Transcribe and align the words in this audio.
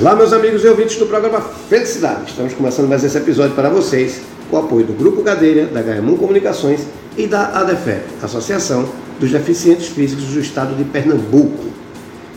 Olá, 0.00 0.16
meus 0.16 0.32
amigos 0.32 0.64
e 0.64 0.68
ouvintes 0.68 0.96
do 0.96 1.06
programa 1.06 1.40
Felicidade. 1.40 2.30
Estamos 2.30 2.54
começando 2.54 2.88
mais 2.88 3.04
esse 3.04 3.16
episódio 3.16 3.54
para 3.54 3.68
vocês 3.68 4.22
com 4.50 4.56
o 4.56 4.58
apoio 4.58 4.86
do 4.86 4.94
Grupo 4.94 5.22
Cadeira, 5.22 5.66
da 5.66 5.82
Gaemon 5.82 6.16
Comunicações 6.16 6.80
e 7.16 7.26
da 7.26 7.60
ADEFEP, 7.60 8.02
Associação 8.22 8.88
dos 9.20 9.30
Deficientes 9.30 9.88
Físicos 9.88 10.24
do 10.24 10.40
Estado 10.40 10.74
de 10.74 10.82
Pernambuco. 10.84 11.66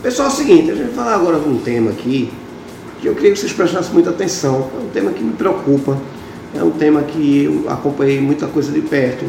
Pessoal, 0.02 0.28
é 0.28 0.32
o 0.32 0.34
seguinte, 0.34 0.70
a 0.70 0.74
gente 0.74 0.88
vai 0.88 1.04
falar 1.04 1.14
agora 1.14 1.40
de 1.40 1.48
um 1.48 1.58
tema 1.58 1.90
aqui 1.90 2.30
que 3.00 3.08
eu 3.08 3.14
queria 3.14 3.32
que 3.32 3.38
vocês 3.38 3.52
prestassem 3.52 3.92
muita 3.92 4.10
atenção. 4.10 4.70
É 4.78 4.84
um 4.84 4.90
tema 4.90 5.10
que 5.10 5.24
me 5.24 5.32
preocupa, 5.32 5.98
é 6.54 6.62
um 6.62 6.70
tema 6.70 7.02
que 7.02 7.44
eu 7.44 7.70
acompanhei 7.70 8.20
muita 8.20 8.46
coisa 8.46 8.70
de 8.70 8.82
perto. 8.82 9.24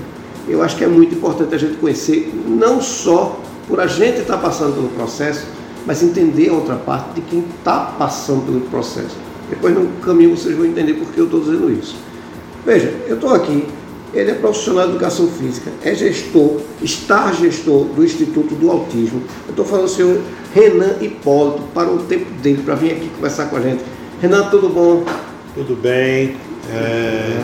Eu 0.48 0.62
acho 0.62 0.76
que 0.76 0.84
é 0.84 0.88
muito 0.88 1.16
importante 1.16 1.56
a 1.56 1.58
gente 1.58 1.78
conhecer, 1.78 2.32
não 2.46 2.82
só 2.82 3.40
por 3.68 3.80
a 3.80 3.88
gente 3.88 4.20
estar 4.20 4.38
passando 4.38 4.76
pelo 4.76 4.90
processo, 4.90 5.48
mas 5.88 6.04
entender 6.04 6.50
a 6.50 6.54
outra 6.54 6.76
parte 6.76 7.16
de 7.16 7.22
quem 7.22 7.40
está 7.40 7.96
passando 7.98 8.46
pelo 8.46 8.62
processo. 8.62 9.16
Depois 9.50 9.74
no 9.74 9.88
caminho 10.02 10.36
vocês 10.36 10.56
vão 10.56 10.66
entender 10.66 10.94
por 10.96 11.08
que 11.08 11.20
eu 11.20 11.26
estou 11.26 11.40
dizendo 11.40 11.72
isso. 11.72 11.96
Veja, 12.66 12.94
eu 13.08 13.16
estou 13.16 13.34
aqui, 13.34 13.66
ele 14.14 14.32
é 14.32 14.34
profissional 14.34 14.86
de 14.86 14.92
educação 14.92 15.28
física, 15.28 15.72
é 15.82 15.96
gestor, 15.96 16.60
está 16.82 17.32
gestor 17.32 17.86
do 17.86 18.04
Instituto 18.04 18.54
do 18.56 18.70
Autismo. 18.70 19.24
Eu 19.46 19.52
estou 19.52 19.64
falando 19.64 19.86
do 19.86 19.92
senhor 19.92 20.22
Renan 20.54 20.98
Hipólito, 21.00 21.64
para 21.74 21.90
o 21.90 22.00
tempo 22.00 22.30
dele, 22.42 22.62
para 22.64 22.76
vir 22.76 22.92
aqui 22.92 23.10
conversar 23.16 23.46
com 23.46 23.56
a 23.56 23.62
gente. 23.62 23.82
Renan, 24.22 24.50
tudo 24.50 24.68
bom? 24.68 25.06
Tudo 25.56 25.82
bem, 25.82 26.36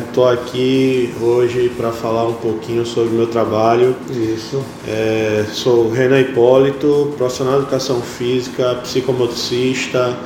Estou 0.05 0.29
é, 0.29 0.33
aqui 0.33 1.13
hoje 1.21 1.71
para 1.77 1.91
falar 1.91 2.27
um 2.27 2.33
pouquinho 2.33 2.85
sobre 2.85 3.11
o 3.11 3.13
meu 3.13 3.27
trabalho. 3.27 3.95
Isso. 4.09 4.61
É, 4.85 5.45
sou 5.49 5.89
Renan 5.89 6.19
Hipólito, 6.19 7.13
profissional 7.17 7.55
de 7.55 7.61
educação 7.61 8.01
física, 8.01 8.75
psicomotricista, 8.83 10.17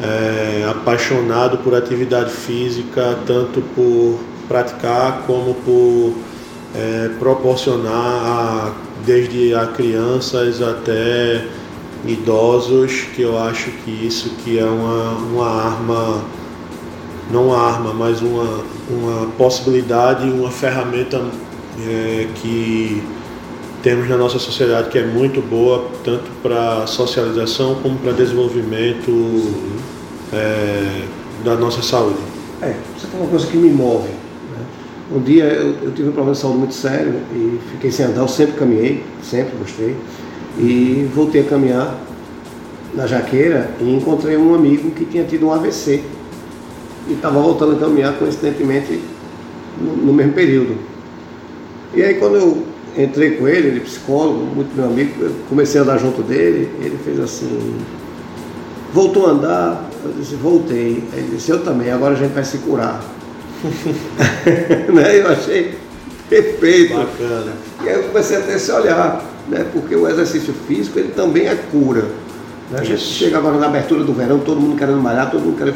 é, 0.00 0.64
apaixonado 0.70 1.58
por 1.58 1.74
atividade 1.74 2.30
física, 2.30 3.18
tanto 3.26 3.62
por 3.74 4.20
praticar 4.46 5.24
como 5.26 5.54
por 5.54 6.14
é, 6.76 7.10
proporcionar 7.18 7.92
a, 7.92 8.72
desde 9.04 9.54
a 9.56 9.66
crianças 9.66 10.62
até 10.62 11.44
idosos, 12.06 13.06
que 13.14 13.22
eu 13.22 13.36
acho 13.36 13.70
que 13.84 13.90
isso 13.90 14.30
que 14.44 14.56
é 14.56 14.64
uma, 14.64 15.10
uma 15.14 15.46
arma 15.46 16.24
não 17.30 17.46
uma 17.46 17.58
arma, 17.58 17.94
mas 17.94 18.20
uma, 18.20 18.64
uma 18.90 19.26
possibilidade, 19.38 20.28
uma 20.28 20.50
ferramenta 20.50 21.22
é, 21.86 22.28
que 22.34 23.02
temos 23.82 24.08
na 24.08 24.16
nossa 24.16 24.38
sociedade 24.38 24.90
que 24.90 24.98
é 24.98 25.04
muito 25.04 25.40
boa, 25.40 25.88
tanto 26.04 26.30
para 26.42 26.86
socialização 26.86 27.76
como 27.76 27.98
para 27.98 28.12
desenvolvimento 28.12 29.10
é, 30.32 31.04
da 31.44 31.54
nossa 31.54 31.82
saúde. 31.82 32.18
É, 32.60 32.74
você 32.96 33.06
falou 33.06 33.26
uma 33.26 33.30
coisa 33.30 33.46
que 33.46 33.56
me 33.56 33.70
move. 33.70 34.08
Né? 34.08 34.64
Um 35.14 35.20
dia 35.20 35.44
eu, 35.44 35.74
eu, 35.82 35.92
tive 35.92 36.08
um 36.08 36.12
problema 36.12 36.32
de 36.32 36.38
saúde 36.38 36.58
muito 36.58 36.74
sério 36.74 37.14
e 37.32 37.58
fiquei 37.72 37.90
sem 37.90 38.06
andar, 38.06 38.20
eu 38.20 38.28
sempre 38.28 38.56
caminhei, 38.56 39.02
sempre 39.22 39.56
gostei. 39.56 39.96
E 40.58 41.08
voltei 41.14 41.42
a 41.42 41.44
caminhar 41.44 41.96
na 42.92 43.06
jaqueira 43.06 43.70
e 43.80 43.94
encontrei 43.94 44.36
um 44.36 44.54
amigo 44.54 44.90
que 44.90 45.04
tinha 45.04 45.24
tido 45.24 45.46
um 45.46 45.52
AVC 45.52 46.02
e 47.10 47.14
estava 47.14 47.40
voltando 47.40 47.76
a 47.76 47.78
caminhar 47.78 48.14
coincidentemente 48.14 49.00
no, 49.80 49.96
no, 49.96 50.12
mesmo 50.12 50.32
período. 50.32 50.76
E 51.94 52.02
aí 52.02 52.14
quando 52.14 52.36
eu 52.36 52.66
entrei 52.96 53.32
com 53.32 53.48
ele, 53.48 53.68
ele 53.68 53.76
é 53.78 53.82
psicólogo, 53.82 54.44
muito 54.54 54.74
meu 54.74 54.86
amigo, 54.86 55.12
comecei 55.48 55.80
a 55.80 55.84
andar 55.84 55.98
junto 55.98 56.22
dele, 56.22 56.70
ele 56.80 56.98
fez 57.04 57.18
assim, 57.20 57.76
voltou 58.92 59.26
a 59.26 59.30
andar, 59.30 59.90
eu 60.04 60.12
disse, 60.12 60.34
voltei. 60.36 61.04
Aí 61.12 61.18
ele 61.18 61.36
disse, 61.36 61.50
eu 61.50 61.62
também, 61.62 61.90
agora 61.90 62.14
a 62.14 62.16
gente 62.16 62.32
vai 62.32 62.44
se 62.44 62.58
curar. 62.58 63.02
né? 64.92 65.20
Eu 65.20 65.28
achei 65.28 65.74
perfeito. 66.28 66.94
Bacana. 66.94 67.52
E 67.84 67.88
aí 67.88 67.94
eu 67.96 68.04
comecei 68.04 68.36
a 68.36 68.40
ter 68.40 68.56
esse 68.56 68.70
olhar, 68.70 69.24
né? 69.48 69.66
porque 69.72 69.94
o 69.94 70.08
exercício 70.08 70.54
físico 70.66 70.98
ele 70.98 71.12
também 71.12 71.46
é 71.46 71.54
cura. 71.54 72.04
Né? 72.70 72.80
A 72.80 72.84
gente 72.84 73.00
chega 73.00 73.38
agora 73.38 73.58
na 73.58 73.66
abertura 73.66 74.04
do 74.04 74.12
verão, 74.12 74.38
todo 74.38 74.60
mundo 74.60 74.78
querendo 74.78 74.98
malhar, 74.98 75.30
todo 75.30 75.40
mundo 75.42 75.58
querendo 75.58 75.74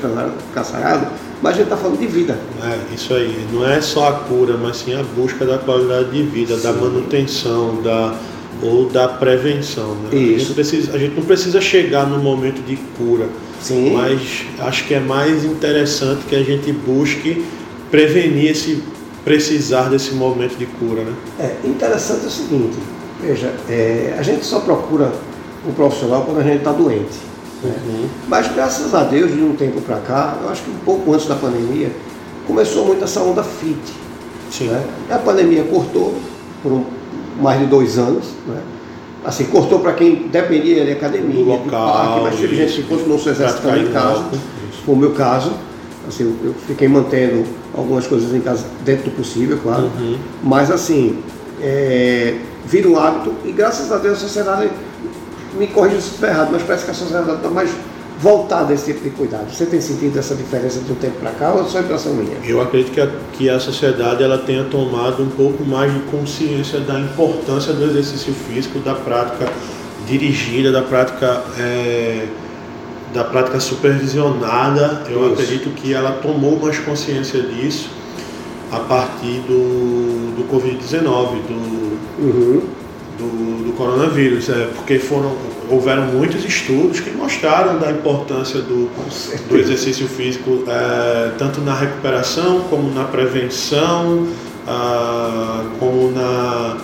ficar 0.48 0.64
sarado, 0.64 1.08
mas 1.42 1.54
a 1.54 1.56
gente 1.56 1.64
está 1.64 1.76
falando 1.76 1.98
de 1.98 2.06
vida. 2.06 2.38
É, 2.62 2.94
isso 2.94 3.12
aí. 3.14 3.46
Não 3.52 3.68
é 3.68 3.80
só 3.80 4.08
a 4.08 4.12
cura, 4.12 4.56
mas 4.56 4.76
sim 4.78 4.94
a 4.94 5.02
busca 5.02 5.44
da 5.44 5.58
qualidade 5.58 6.10
de 6.10 6.22
vida, 6.22 6.56
sim. 6.56 6.62
da 6.62 6.72
manutenção, 6.72 7.82
da, 7.82 8.14
ou 8.62 8.88
da 8.88 9.08
prevenção. 9.08 9.96
Né? 9.96 10.18
Isso. 10.18 10.34
A, 10.34 10.38
gente 10.38 10.54
precisa, 10.54 10.94
a 10.94 10.98
gente 10.98 11.16
não 11.16 11.24
precisa 11.24 11.60
chegar 11.60 12.06
no 12.06 12.18
momento 12.18 12.64
de 12.64 12.76
cura, 12.96 13.28
sim. 13.60 13.92
mas 13.92 14.46
acho 14.60 14.86
que 14.86 14.94
é 14.94 15.00
mais 15.00 15.44
interessante 15.44 16.24
que 16.28 16.36
a 16.36 16.42
gente 16.42 16.72
busque 16.72 17.44
prevenir 17.90 18.50
esse 18.52 18.82
precisar 19.24 19.88
desse 19.88 20.12
momento 20.12 20.56
de 20.56 20.66
cura. 20.66 21.02
Né? 21.02 21.12
É 21.40 21.66
interessante 21.66 22.24
é 22.24 22.26
o 22.26 22.30
seguinte, 22.30 22.76
veja, 23.20 23.52
é, 23.68 24.14
a 24.18 24.22
gente 24.22 24.44
só 24.44 24.60
procura 24.60 25.12
o 25.66 25.72
profissional 25.72 26.22
quando 26.22 26.40
a 26.40 26.42
gente 26.42 26.58
está 26.58 26.72
doente. 26.72 27.18
Né? 27.62 27.74
Uhum. 27.86 28.08
Mas 28.28 28.52
graças 28.52 28.94
a 28.94 29.04
Deus, 29.04 29.32
de 29.32 29.42
um 29.42 29.54
tempo 29.54 29.80
para 29.80 29.96
cá, 29.96 30.36
eu 30.42 30.48
acho 30.50 30.62
que 30.62 30.70
um 30.70 30.84
pouco 30.84 31.12
antes 31.12 31.26
da 31.26 31.34
pandemia, 31.34 31.90
começou 32.46 32.86
muito 32.86 33.04
essa 33.04 33.20
onda 33.20 33.42
fit. 33.42 33.78
Sim. 34.50 34.68
Né? 34.68 34.84
A 35.10 35.18
pandemia 35.18 35.64
cortou 35.64 36.14
por 36.62 36.72
um, 36.72 36.84
mais 37.40 37.60
de 37.60 37.66
dois 37.66 37.98
anos. 37.98 38.24
Né? 38.46 38.60
Assim, 39.24 39.44
cortou 39.44 39.80
para 39.80 39.94
quem 39.94 40.28
dependia 40.28 40.84
de 40.84 40.92
academia, 40.92 41.42
do 41.42 41.44
local, 41.44 41.64
de 41.64 41.70
parque, 41.70 42.20
mas 42.24 42.36
teve 42.36 42.56
gente 42.56 42.74
que 42.74 42.82
continuou 42.82 43.18
se 43.18 43.30
exercitando 43.30 43.78
em 43.78 43.90
casa. 43.90 44.24
Foi 44.84 44.94
o 44.94 44.98
meu 44.98 45.12
caso. 45.12 45.52
Assim, 46.06 46.36
eu 46.44 46.54
fiquei 46.66 46.86
mantendo 46.86 47.44
algumas 47.74 48.06
coisas 48.06 48.34
em 48.34 48.40
casa 48.40 48.66
dentro 48.84 49.04
do 49.04 49.16
possível, 49.16 49.58
claro. 49.62 49.84
Uhum. 49.84 50.18
Mas 50.42 50.70
assim, 50.70 51.20
é, 51.62 52.36
vira 52.66 52.86
um 52.88 52.98
hábito 52.98 53.32
e 53.46 53.52
graças 53.52 53.90
a 53.90 53.96
Deus 53.96 54.18
a 54.18 54.20
sociedade 54.20 54.68
me 55.56 55.66
corrija 55.68 56.00
se 56.00 56.08
estiver 56.08 56.30
errado, 56.30 56.48
mas 56.52 56.62
parece 56.62 56.84
que 56.84 56.90
a 56.90 56.94
sociedade 56.94 57.30
está 57.30 57.48
mais 57.48 57.70
voltada 58.20 58.72
a 58.72 58.74
esse 58.74 58.92
tipo 58.92 59.04
de 59.04 59.10
cuidado. 59.10 59.52
Você 59.52 59.66
tem 59.66 59.80
sentido 59.80 60.18
essa 60.18 60.34
diferença 60.34 60.80
de 60.80 60.92
um 60.92 60.94
tempo 60.94 61.18
para 61.20 61.30
cá 61.32 61.52
ou 61.52 61.64
é 61.64 61.68
só 61.68 61.80
impressão 61.80 62.14
minha? 62.14 62.36
Eu 62.44 62.60
acredito 62.60 62.92
que 62.92 63.00
a, 63.00 63.10
que 63.32 63.50
a 63.50 63.58
sociedade 63.58 64.22
ela 64.22 64.38
tenha 64.38 64.64
tomado 64.64 65.22
um 65.22 65.30
pouco 65.30 65.64
mais 65.64 65.92
de 65.92 66.00
consciência 66.10 66.80
da 66.80 66.98
importância 66.98 67.72
do 67.72 67.84
exercício 67.84 68.32
físico, 68.32 68.78
da 68.78 68.94
prática 68.94 69.46
dirigida, 70.06 70.70
da 70.70 70.82
prática 70.82 71.42
é, 71.58 72.26
da 73.12 73.24
prática 73.24 73.60
supervisionada. 73.60 75.02
Eu 75.08 75.24
Isso. 75.24 75.32
acredito 75.32 75.70
que 75.74 75.92
ela 75.92 76.12
tomou 76.22 76.58
mais 76.58 76.78
consciência 76.78 77.42
disso 77.42 77.90
a 78.72 78.80
partir 78.80 79.40
do, 79.46 80.34
do 80.36 80.44
Covid-19, 80.50 81.42
do, 81.46 81.98
uhum 82.18 82.83
do, 83.18 83.64
do 83.64 83.72
coronavírus, 83.76 84.48
é, 84.48 84.68
porque 84.74 84.98
foram, 84.98 85.36
houveram 85.70 86.06
muitos 86.06 86.44
estudos 86.44 87.00
que 87.00 87.10
mostraram 87.10 87.78
da 87.78 87.90
importância 87.90 88.60
do, 88.60 88.90
do 89.48 89.56
exercício 89.56 90.06
físico, 90.08 90.64
é, 90.66 91.32
tanto 91.38 91.60
na 91.60 91.74
recuperação 91.74 92.60
como 92.70 92.92
na 92.92 93.04
prevenção, 93.04 94.26
ah, 94.66 95.64
como 95.78 96.10
na, 96.10 96.78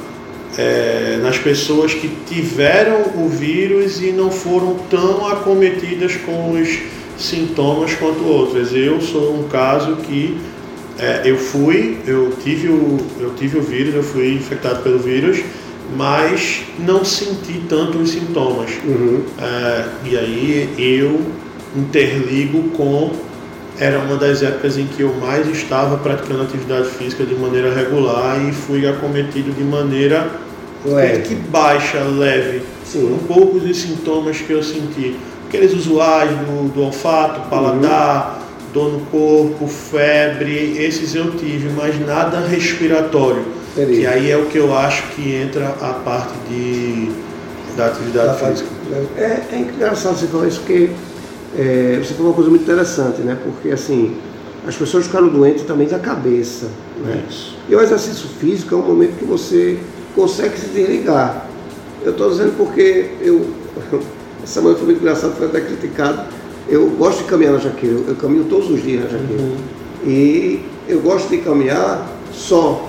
é, 0.58 1.18
nas 1.22 1.38
pessoas 1.38 1.94
que 1.94 2.08
tiveram 2.26 3.02
o 3.16 3.28
vírus 3.28 4.02
e 4.02 4.12
não 4.12 4.30
foram 4.30 4.76
tão 4.90 5.26
acometidas 5.26 6.16
com 6.16 6.52
os 6.52 6.78
sintomas 7.16 7.94
quanto 7.94 8.24
outras. 8.24 8.74
Eu 8.74 9.00
sou 9.00 9.34
um 9.34 9.48
caso 9.48 9.96
que 9.96 10.38
é, 10.98 11.22
eu 11.24 11.38
fui, 11.38 11.98
eu 12.06 12.32
tive, 12.42 12.68
o, 12.68 12.98
eu 13.18 13.34
tive 13.34 13.58
o 13.58 13.62
vírus, 13.62 13.94
eu 13.94 14.02
fui 14.02 14.34
infectado 14.34 14.82
pelo 14.82 14.98
vírus, 14.98 15.42
mas 15.96 16.62
não 16.78 17.04
senti 17.04 17.62
tanto 17.68 17.98
os 17.98 18.10
sintomas. 18.10 18.70
Uhum. 18.84 19.22
É, 19.38 19.84
e 20.04 20.16
aí 20.16 20.74
eu 20.78 21.20
interligo 21.76 22.70
com. 22.70 23.12
Era 23.78 23.98
uma 23.98 24.16
das 24.16 24.42
épocas 24.42 24.76
em 24.76 24.86
que 24.86 25.02
eu 25.02 25.14
mais 25.14 25.48
estava 25.48 25.96
praticando 25.96 26.42
atividade 26.42 26.88
física 26.88 27.24
de 27.24 27.34
maneira 27.34 27.72
regular 27.72 28.38
e 28.46 28.52
fui 28.52 28.86
acometido 28.86 29.52
de 29.52 29.64
maneira 29.64 30.28
leve. 30.84 31.22
que 31.22 31.34
baixa, 31.34 31.98
leve. 32.00 32.62
Sim. 32.84 33.14
Um 33.14 33.18
poucos 33.26 33.62
os 33.64 33.76
sintomas 33.78 34.38
que 34.38 34.52
eu 34.52 34.62
senti. 34.62 35.16
Aqueles 35.48 35.72
usuais 35.72 36.30
do, 36.30 36.72
do 36.72 36.82
olfato, 36.82 37.48
paladar, 37.48 38.38
uhum. 38.38 38.72
dor 38.72 38.92
no 38.92 39.00
corpo, 39.06 39.66
febre, 39.66 40.76
esses 40.78 41.14
eu 41.14 41.30
tive, 41.32 41.70
mas 41.70 41.98
nada 42.06 42.40
respiratório 42.46 43.59
e 43.76 44.06
aí 44.06 44.30
é 44.30 44.36
o 44.36 44.46
que 44.46 44.58
eu 44.58 44.76
acho 44.76 45.08
que 45.14 45.34
entra 45.34 45.68
a 45.80 45.94
parte 45.94 46.32
de, 46.48 47.10
da 47.76 47.86
atividade 47.86 48.26
da 48.26 48.34
física. 48.34 48.68
É, 49.16 49.42
é 49.52 49.58
engraçado 49.58 50.18
você 50.18 50.26
falar 50.26 50.48
isso, 50.48 50.60
porque 50.60 50.90
é, 51.56 52.00
você 52.02 52.14
falou 52.14 52.30
uma 52.30 52.34
coisa 52.34 52.50
muito 52.50 52.62
interessante, 52.62 53.20
né? 53.22 53.38
Porque 53.42 53.70
assim, 53.70 54.16
as 54.66 54.76
pessoas 54.76 55.06
ficaram 55.06 55.28
doentes 55.28 55.64
também 55.64 55.86
da 55.86 55.98
cabeça. 55.98 56.66
Né? 57.04 57.24
Isso. 57.28 57.56
E 57.68 57.74
o 57.74 57.80
exercício 57.80 58.28
físico 58.28 58.74
é 58.74 58.78
um 58.78 58.82
momento 58.82 59.16
que 59.18 59.24
você 59.24 59.78
consegue 60.14 60.58
se 60.58 60.66
desligar. 60.66 61.46
Eu 62.02 62.12
estou 62.12 62.30
dizendo 62.30 62.56
porque 62.56 63.10
eu. 63.20 63.46
Essa 64.42 64.54
semana 64.54 64.74
foi 64.74 64.86
muito 64.86 65.00
engraçado, 65.00 65.36
foi 65.36 65.46
até 65.48 65.60
criticado, 65.60 66.22
Eu 66.66 66.88
gosto 66.92 67.18
de 67.18 67.24
caminhar 67.24 67.52
na 67.52 67.58
jaqueira, 67.58 67.96
eu, 67.96 68.08
eu 68.08 68.16
caminho 68.16 68.44
todos 68.44 68.70
os 68.70 68.82
dias 68.82 69.04
na 69.04 69.10
jaqueira. 69.10 69.42
Uhum. 69.42 69.56
E 70.06 70.64
eu 70.88 71.00
gosto 71.00 71.28
de 71.28 71.38
caminhar 71.38 72.10
só, 72.32 72.88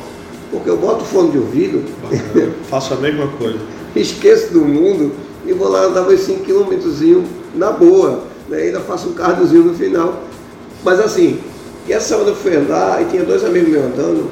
porque 0.52 0.70
eu 0.70 0.78
boto 0.78 1.06
fone 1.06 1.32
de 1.32 1.38
ouvido, 1.38 1.84
Bacana. 2.04 2.54
Faço 2.70 2.94
a 2.94 2.98
mesma 2.98 3.28
coisa. 3.30 3.58
esqueço 3.96 4.54
do 4.54 4.62
mundo 4.62 5.12
e 5.46 5.54
vou 5.54 5.70
lá 5.70 5.86
andar 5.86 6.04
meus 6.04 6.22
5 6.22 6.44
km 6.44 7.24
na 7.56 7.72
boa. 7.72 8.24
Né? 8.50 8.64
Ainda 8.64 8.82
faço 8.82 9.10
um 9.10 9.14
cardiozinho 9.14 9.64
no 9.64 9.74
final. 9.74 10.24
Mas 10.84 11.00
assim, 11.00 11.40
e 11.88 11.94
essa 11.94 12.10
semana 12.10 12.30
eu 12.30 12.36
fui 12.36 12.56
andar 12.56 13.02
e 13.02 13.06
tinha 13.06 13.24
dois 13.24 13.44
amigos 13.44 13.70
meus 13.70 13.86
andando. 13.86 14.30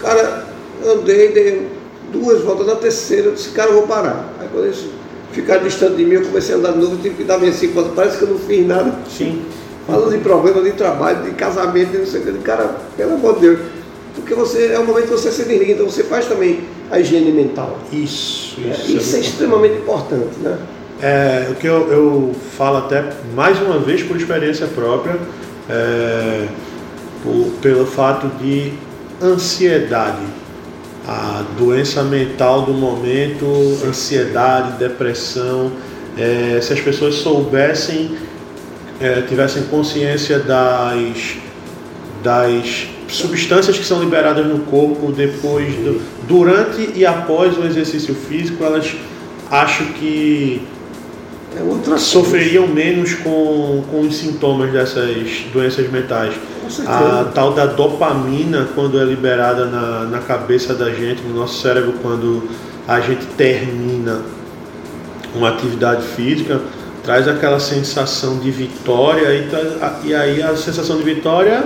Cara, 0.00 0.46
andei, 0.86 1.32
dei 1.32 1.68
duas 2.12 2.42
voltas, 2.42 2.66
na 2.66 2.76
terceira 2.76 3.28
eu 3.28 3.34
disse, 3.34 3.48
cara, 3.50 3.70
eu 3.70 3.74
vou 3.74 3.86
parar. 3.86 4.32
Aí 4.38 4.48
quando 4.52 4.66
eles 4.66 4.84
ficaram 5.32 5.64
distante 5.64 5.96
de 5.96 6.04
mim, 6.04 6.14
eu 6.14 6.22
comecei 6.22 6.54
a 6.54 6.58
andar 6.58 6.72
de 6.72 6.78
novo, 6.78 6.96
tive 6.98 7.16
que 7.16 7.24
dar 7.24 7.38
minhas 7.38 7.56
cinco 7.56 7.74
voltas, 7.74 7.94
parece 7.94 8.18
que 8.18 8.24
eu 8.24 8.28
não 8.28 8.38
fiz 8.38 8.66
nada. 8.66 8.94
Sim. 9.08 9.42
Falando 9.86 10.10
de 10.10 10.18
problema 10.18 10.60
de 10.60 10.72
trabalho, 10.72 11.22
de 11.22 11.30
casamento, 11.32 11.92
de 11.92 11.98
não 11.98 12.06
sei 12.06 12.20
o 12.20 12.24
que, 12.24 12.32
cara, 12.40 12.76
pelo 12.96 13.14
amor 13.14 13.34
de 13.36 13.40
Deus. 13.40 13.58
Porque 14.28 14.34
você, 14.34 14.72
é 14.74 14.78
o 14.78 14.84
momento 14.86 15.04
que 15.04 15.10
você 15.12 15.32
se 15.32 15.44
desliga, 15.44 15.72
então 15.72 15.86
você 15.86 16.04
faz 16.04 16.26
também 16.26 16.60
a 16.90 17.00
higiene 17.00 17.32
mental. 17.32 17.78
Isso, 17.90 18.58
É, 18.62 18.72
isso. 18.72 18.96
Isso 18.98 19.10
é 19.16 19.18
muito 19.18 19.28
extremamente 19.30 19.76
importante, 19.78 20.38
né? 20.42 20.58
É, 21.00 21.48
o 21.50 21.54
que 21.54 21.66
eu, 21.66 21.90
eu 21.90 22.36
falo 22.56 22.76
até 22.76 23.10
mais 23.34 23.58
uma 23.62 23.78
vez 23.78 24.02
por 24.02 24.16
experiência 24.18 24.66
própria, 24.66 25.16
é, 25.70 26.46
por- 27.22 27.52
pelo 27.62 27.86
fato 27.86 28.26
de 28.42 28.72
ansiedade, 29.22 30.26
a 31.06 31.42
doença 31.56 32.02
mental 32.02 32.62
do 32.62 32.74
momento, 32.74 33.46
ansiedade, 33.86 34.72
depressão, 34.78 35.72
é, 36.18 36.60
se 36.60 36.74
as 36.74 36.80
pessoas 36.80 37.14
soubessem, 37.14 38.14
é, 39.00 39.22
tivessem 39.22 39.62
consciência 39.70 40.38
das, 40.40 41.36
das 42.22 42.88
substâncias 43.08 43.78
que 43.78 43.84
são 43.84 44.00
liberadas 44.00 44.46
no 44.46 44.60
corpo 44.60 45.10
depois, 45.12 45.74
do, 45.76 46.00
durante 46.26 46.92
e 46.94 47.04
após 47.06 47.56
o 47.56 47.64
exercício 47.64 48.14
físico, 48.14 48.62
elas 48.62 48.94
acho 49.50 49.84
que 49.94 50.62
É 51.56 51.62
outra 51.62 51.92
coisa. 51.92 51.98
sofreriam 51.98 52.66
menos 52.66 53.14
com, 53.14 53.82
com 53.90 54.00
os 54.00 54.16
sintomas 54.16 54.70
dessas 54.72 55.44
doenças 55.52 55.90
mentais. 55.90 56.34
A 56.86 57.24
tal 57.34 57.54
da 57.54 57.64
dopamina, 57.64 58.68
quando 58.74 59.00
é 59.00 59.04
liberada 59.04 59.64
na, 59.64 60.04
na 60.04 60.18
cabeça 60.18 60.74
da 60.74 60.90
gente, 60.90 61.22
no 61.22 61.34
nosso 61.34 61.62
cérebro, 61.62 61.94
quando 62.02 62.42
a 62.86 63.00
gente 63.00 63.24
termina 63.38 64.20
uma 65.34 65.48
atividade 65.48 66.02
física, 66.02 66.60
traz 67.02 67.26
aquela 67.26 67.58
sensação 67.58 68.38
de 68.38 68.50
vitória 68.50 69.28
e, 69.32 70.08
e 70.08 70.14
aí 70.14 70.42
a 70.42 70.54
sensação 70.56 70.98
de 70.98 71.04
vitória, 71.04 71.64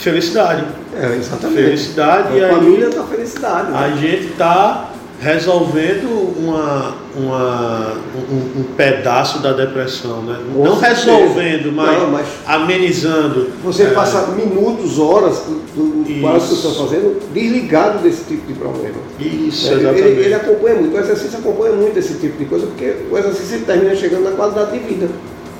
felicidade. 0.00 0.64
É, 0.96 1.16
exatamente. 1.16 1.62
Felicidade 1.62 2.44
a 2.44 2.48
família 2.48 2.90
da 2.90 3.04
felicidade. 3.04 3.70
né? 3.70 3.78
A 3.78 3.96
gente 3.96 4.26
está 4.32 4.90
resolvendo 5.20 6.08
uma, 6.38 6.94
uma, 7.14 7.92
um, 8.32 8.60
um 8.60 8.64
pedaço 8.74 9.40
da 9.40 9.52
depressão, 9.52 10.22
né? 10.22 10.38
Com 10.54 10.64
Não 10.64 10.80
certeza. 10.80 11.10
resolvendo, 11.12 11.72
mas, 11.72 11.98
Não, 11.98 12.10
mas- 12.10 12.26
amenizando. 12.46 13.50
Você 13.62 13.82
É, 13.82 13.90
passa 13.90 14.26
minutos, 14.28 14.98
horas 14.98 15.40
do, 15.40 15.60
do 15.74 16.20
quase 16.22 16.48
que 16.48 16.54
você 16.54 16.68
está 16.68 16.82
fazendo 16.84 17.20
desligado 17.34 17.98
desse 17.98 18.24
tipo 18.24 18.46
de 18.46 18.54
problema. 18.54 18.94
Isso, 19.18 19.66
Ele, 19.68 19.80
exatamente. 19.80 20.08
ele, 20.08 20.24
ele 20.24 20.34
acompanha 20.34 20.74
muito, 20.76 20.96
o 20.96 20.98
exercício 21.00 21.38
acompanha 21.38 21.74
muito 21.74 21.98
esse 21.98 22.14
tipo 22.14 22.38
de 22.38 22.44
coisa, 22.46 22.66
porque 22.66 22.96
o 23.10 23.18
exercício 23.18 23.60
termina 23.66 23.94
chegando 23.94 24.24
na 24.24 24.30
qualidade 24.30 24.72
de 24.72 24.78
vida. 24.78 25.08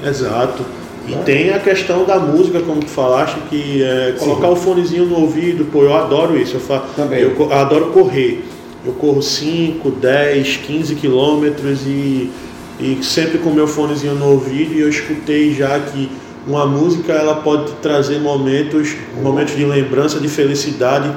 Exato. 0.03 0.65
E 1.09 1.15
tem 1.25 1.51
a 1.51 1.59
questão 1.59 2.05
da 2.05 2.19
música, 2.19 2.61
como 2.61 2.81
tu 2.81 2.91
falaste, 2.91 3.37
que 3.49 3.83
é 3.83 4.15
colocar 4.19 4.49
o 4.49 4.57
fonezinho 4.57 5.07
no 5.07 5.21
ouvido, 5.21 5.65
pô, 5.65 5.83
eu 5.83 5.95
adoro 5.97 6.39
isso. 6.39 6.57
Eu, 6.57 6.61
fa... 6.61 6.81
Também. 6.95 7.21
eu, 7.21 7.35
eu 7.39 7.53
adoro 7.53 7.87
correr. 7.87 8.45
Eu 8.85 8.93
corro 8.93 9.23
5, 9.23 9.91
10, 9.91 10.57
15 10.59 10.95
quilômetros 10.95 11.87
e, 11.87 12.31
e 12.79 12.99
sempre 13.03 13.39
com 13.39 13.51
meu 13.51 13.67
fonezinho 13.67 14.15
no 14.15 14.31
ouvido 14.31 14.73
e 14.75 14.81
eu 14.81 14.89
escutei 14.89 15.53
já 15.53 15.79
que 15.79 16.11
uma 16.47 16.65
música 16.67 17.13
ela 17.13 17.37
pode 17.37 17.73
trazer 17.83 18.19
momentos, 18.19 18.95
momentos 19.23 19.55
de 19.55 19.65
lembrança, 19.65 20.19
de 20.19 20.29
felicidade 20.29 21.11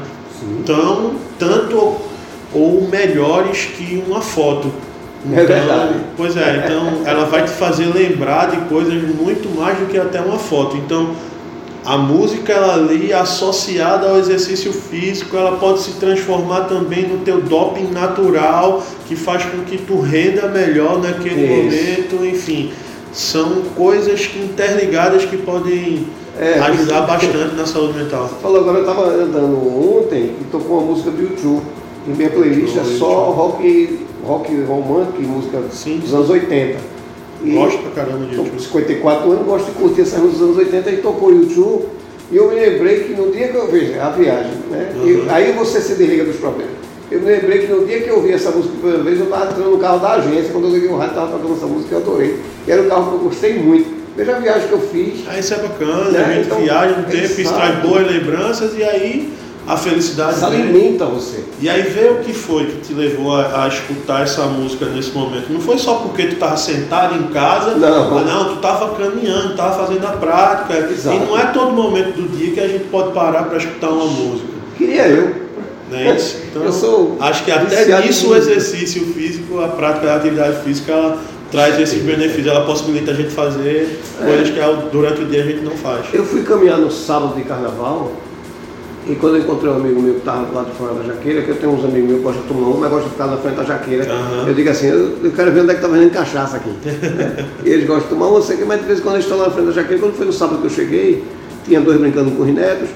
tão, 0.66 1.16
tanto 1.40 1.96
ou 2.54 2.88
melhores 2.90 3.66
que 3.78 4.04
uma 4.08 4.22
foto. 4.22 4.72
É 5.31 5.44
verdade. 5.46 5.96
Pois 6.18 6.36
é, 6.36 6.64
então 6.66 7.02
ela 7.06 7.25
vai 7.25 7.44
te 7.44 7.52
fazer 7.52 7.86
lembrar 7.86 8.50
de 8.52 8.58
coisas 8.68 9.02
muito 9.04 9.50
mais 9.58 9.78
do 9.78 9.86
que 9.86 9.98
até 9.98 10.20
uma 10.20 10.38
foto. 10.38 10.75
Então 10.78 11.12
a 11.86 11.98
música 11.98 12.54
ela 12.54 12.75
ali 12.75 13.14
associada 13.14 14.10
ao 14.10 14.18
exercício 14.18 14.72
físico, 14.72 15.36
ela 15.36 15.58
pode 15.58 15.81
se 15.81 15.92
transformar 15.94 16.62
também 16.62 17.08
no 17.08 17.20
teu 17.20 17.42
doping 17.42 17.88
natural, 17.92 18.81
que 19.06 19.16
faz 19.16 19.44
com 19.46 19.60
que 19.64 19.78
tu 19.78 20.00
renda 20.00 20.48
melhor 20.48 21.02
naquele 21.02 21.44
Isso. 21.46 21.54
momento, 21.54 22.25
enfim. 22.25 22.72
São 23.12 23.62
coisas 23.75 24.30
interligadas 24.36 25.25
que 25.25 25.38
podem 25.38 26.08
É, 26.40 26.58
ajudar 26.60 27.02
bastante 27.02 27.54
na 27.56 27.66
saúde 27.66 28.00
mental. 28.00 28.28
Falou 28.42 28.62
agora, 28.62 28.80
eu 28.80 28.81
estava 28.81 29.08
andando 29.08 29.56
ontem 29.98 30.31
e 30.42 30.46
tocou 30.52 30.80
uma 30.80 30.88
música 30.88 31.12
do 31.12 31.22
YouTube. 31.22 31.62
E 32.08 32.10
minha 32.10 32.30
playlist 32.31 32.75
é 32.75 32.84
só 32.84 33.30
rock, 33.30 34.00
rock 34.25 34.54
romântico 34.64 35.22
e 35.22 35.25
música 35.25 35.60
Sim. 35.72 36.00
dos 36.00 36.14
anos 36.14 36.30
80. 36.30 36.78
E 37.44 37.52
Gosto 37.52 37.80
pra 37.80 38.04
caramba 38.04 38.25
de 38.25 38.36
YouTube. 38.36 38.62
54 38.62 39.31
anos, 39.31 39.46
gosto 39.46 39.66
de 39.66 39.72
curtir 39.74 40.02
essas 40.02 40.20
músicas 40.20 40.40
dos 40.40 40.50
anos 40.50 40.58
80 40.74 40.92
e 40.92 40.98
tocou 40.98 41.31
YouTube. 41.31 41.86
E 42.31 42.38
eu 42.38 42.48
me 42.50 42.56
lembrei 42.56 43.04
que 43.04 43.14
no 43.14 43.31
dia 43.31 43.50
que 43.50 43.56
eu 43.56 43.68
vejo 43.68 44.00
a 44.00 44.10
viagem, 44.10 44.54
né? 44.72 44.92
Uhum. 44.96 45.08
E 45.25 45.30
aí 45.30 45.52
você 45.52 45.81
se 45.81 45.96
desliga 45.96 46.24
dos 46.24 46.38
problemas. 46.38 46.74
Eu 47.12 47.20
me 47.20 47.25
lembrei 47.28 47.60
que 47.60 47.68
no 47.68 47.86
dia 47.86 48.00
que 48.02 48.10
eu 48.10 48.16
ouvi 48.16 48.31
essa 48.31 48.50
música 48.50 48.74
pela 48.81 48.94
primeira 48.94 49.04
vez, 49.04 49.20
eu 49.20 49.25
estava 49.25 49.52
entrando 49.52 49.72
no 49.72 49.78
carro 49.78 50.00
da 50.00 50.14
agência, 50.14 50.52
quando 50.52 50.68
eu 50.68 50.72
liguei 50.74 50.90
o 50.90 50.96
rádio, 50.96 51.10
estava 51.16 51.31
tocando 51.38 51.54
essa 51.58 51.66
música 51.68 51.90
e 51.94 51.98
eu 51.98 52.02
adorei. 52.02 52.40
E 52.68 52.72
era 52.72 52.81
um 52.81 52.88
carro 52.90 53.10
que 53.10 53.16
eu 53.16 53.30
gostei 53.30 53.54
muito. 53.60 54.04
Veja 54.16 54.36
a 54.36 54.40
viagem 54.40 54.68
que 54.68 54.74
eu 54.74 54.80
fiz. 54.80 55.24
Ah, 55.28 55.38
isso 55.38 55.54
é 55.54 55.58
bacana, 55.58 56.12
Né? 56.12 56.24
a 56.25 56.34
gente 56.34 56.46
Então, 56.46 56.60
viaja 56.60 57.00
um 57.00 57.04
tempo, 57.04 57.18
exato. 57.18 57.42
extrai 57.42 57.75
boas 57.81 58.08
lembranças 58.12 58.78
e 58.78 58.84
aí 58.84 59.34
a 59.65 59.77
felicidade 59.77 60.36
Isso 60.38 60.50
vem. 60.50 60.62
alimenta 60.62 61.06
você. 61.06 61.44
E 61.62 61.69
aí 61.69 61.83
vê 61.83 62.10
o 62.10 62.15
que 62.15 62.33
foi 62.33 62.65
que 62.65 62.81
te 62.81 62.94
levou 62.94 63.33
a, 63.36 63.63
a 63.63 63.68
escutar 63.68 64.24
essa 64.24 64.44
música 64.45 64.86
nesse 64.88 65.12
momento. 65.12 65.51
Não 65.51 65.62
foi 65.62 65.77
só 65.77 65.95
porque 65.95 66.25
tu 66.27 66.33
estava 66.33 66.57
sentado 66.57 67.15
em 67.15 67.24
casa, 67.31 67.75
Não. 67.75 68.12
mas 68.13 68.25
não, 68.25 68.45
tu 68.50 68.56
estava 68.56 68.94
caminhando, 68.95 69.51
estava 69.51 69.86
fazendo 69.86 70.06
a 70.06 70.12
prática. 70.12 70.77
Exato. 70.92 71.15
E 71.15 71.19
não 71.25 71.39
é 71.39 71.46
todo 71.48 71.72
momento 71.72 72.15
do 72.15 72.38
dia 72.38 72.51
que 72.53 72.60
a 72.60 72.67
gente 72.67 72.86
pode 72.86 73.13
parar 73.13 73.43
para 73.43 73.58
escutar 73.58 73.89
uma 73.89 74.05
música. 74.05 74.48
Queria 74.77 75.08
eu. 75.08 75.43
Né? 75.89 76.17
Então, 76.50 76.63
Eu 76.63 76.74
sou 76.74 77.17
acho 77.20 77.43
que 77.43 77.51
até 77.51 78.01
nisso 78.01 78.32
o 78.32 78.36
exercício 78.36 79.05
físico, 79.13 79.62
a 79.62 79.67
prática 79.67 80.08
da 80.08 80.15
atividade 80.15 80.63
física, 80.63 80.91
ela 80.91 81.22
traz 81.51 81.79
esses 81.79 82.01
benefícios, 82.01 82.48
ela 82.48 82.65
possibilita 82.65 83.12
a 83.12 83.13
gente 83.13 83.29
fazer 83.29 84.01
coisas 84.17 84.50
que 84.50 84.60
durante 84.91 85.22
o 85.22 85.25
dia 85.25 85.43
a 85.43 85.46
gente 85.46 85.62
não 85.62 85.74
faz. 85.74 86.05
Eu 86.12 86.25
fui 86.25 86.41
caminhar 86.41 86.79
no 86.79 86.89
sábado 86.89 87.36
de 87.36 87.43
carnaval 87.43 88.12
e 89.07 89.15
quando 89.15 89.36
eu 89.36 89.41
encontrei 89.41 89.69
um 89.72 89.75
amigo 89.75 90.01
meu 90.01 90.13
que 90.13 90.19
estava 90.19 90.48
lá 90.53 90.63
de 90.63 90.72
fora 90.72 90.93
da 90.93 91.03
jaqueira, 91.03 91.41
que 91.41 91.50
eu 91.50 91.55
tenho 91.55 91.74
uns 91.74 91.83
amigos 91.83 92.07
meus 92.10 92.17
que 92.19 92.24
gostam 92.24 92.41
de 92.43 92.48
tomar 92.48 92.67
uma, 92.67 92.77
mas 92.79 92.89
gostam 92.89 93.07
de 93.07 93.12
ficar 93.12 93.27
na 93.27 93.38
frente 93.38 93.55
da 93.55 93.63
jaqueira, 93.63 94.12
Aham. 94.13 94.48
eu 94.48 94.53
digo 94.53 94.69
assim, 94.69 94.88
eu, 94.88 95.17
eu 95.24 95.31
quero 95.31 95.51
ver 95.51 95.62
onde 95.62 95.72
é 95.72 95.74
que 95.74 95.79
está 95.81 95.93
vendendo 95.93 96.12
cachaça 96.12 96.57
aqui. 96.57 96.69
né? 96.69 97.45
e 97.65 97.69
eles 97.69 97.86
gostam 97.86 98.03
de 98.03 98.10
tomar 98.10 98.27
uma, 98.27 98.41
sei 98.41 98.57
que, 98.57 98.65
mas 98.65 98.79
de 98.79 98.86
vez 98.86 99.00
em 99.00 99.01
quando 99.01 99.15
eles 99.15 99.25
estão 99.25 99.38
lá 99.38 99.48
na 99.48 99.51
frente 99.51 99.65
da 99.65 99.72
jaqueira, 99.74 100.01
quando 100.01 100.15
foi 100.15 100.25
no 100.25 100.33
sábado 100.33 100.60
que 100.60 100.65
eu 100.67 100.69
cheguei, 100.69 101.24
tinha 101.65 101.81
dois 101.81 102.00
brincando 102.00 102.31
com 102.31 102.43
os 102.43 102.50
netos, 102.53 102.89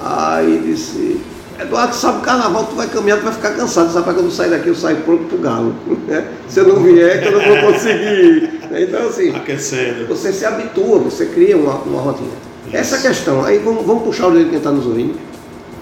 aí 0.00 0.62
disse, 0.66 1.20
Eduardo, 1.58 1.94
sabe 1.94 2.18
o 2.18 2.20
carnaval, 2.20 2.64
tu 2.64 2.76
vai 2.76 2.86
caminhar, 2.86 3.18
tu 3.18 3.24
vai 3.24 3.32
ficar 3.32 3.52
cansado, 3.52 3.90
sabe 3.90 4.04
quando 4.04 4.26
eu 4.26 4.30
sair 4.30 4.50
daqui 4.50 4.68
eu 4.68 4.74
saio 4.74 4.98
pronto 4.98 5.24
pro 5.24 5.38
galo. 5.38 5.74
né? 6.06 6.24
Se 6.48 6.60
eu 6.60 6.68
não 6.68 6.82
vier, 6.82 7.22
que 7.22 7.28
eu 7.28 7.32
não 7.32 7.40
vou 7.40 7.72
conseguir. 7.72 8.60
Então 8.72 9.08
assim, 9.08 9.34
Aquecendo. 9.34 10.06
você 10.06 10.32
se 10.32 10.44
habitua, 10.44 10.98
você 10.98 11.24
cria 11.26 11.56
uma, 11.56 11.76
uma 11.76 12.00
rotina. 12.02 12.28
Isso. 12.66 12.76
Essa 12.76 12.98
questão, 12.98 13.42
aí 13.44 13.58
vamos, 13.58 13.86
vamos 13.86 14.02
puxar 14.02 14.24
a 14.24 14.26
orelha 14.28 14.44
de 14.44 14.50
quem 14.50 14.58
está 14.58 14.70
nos 14.70 14.84
ouvindo. 14.86 15.14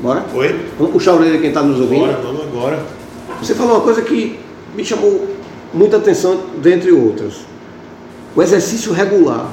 Bora? 0.05 0.23
Oi? 0.35 0.55
Vamos 0.77 0.93
puxar 0.93 1.13
a 1.13 1.15
orelha 1.15 1.39
quem 1.39 1.49
está 1.49 1.63
nos 1.63 1.81
ouvindo. 1.81 2.05
Agora, 2.05 2.21
vamos 2.23 2.43
agora. 2.43 2.83
Você 3.41 3.55
falou 3.55 3.77
uma 3.77 3.81
coisa 3.81 4.03
que 4.03 4.39
me 4.77 4.85
chamou 4.85 5.27
muita 5.73 5.97
atenção, 5.97 6.43
dentre 6.61 6.93
outras. 6.93 7.37
O 8.37 8.43
exercício 8.43 8.93
regular. 8.93 9.49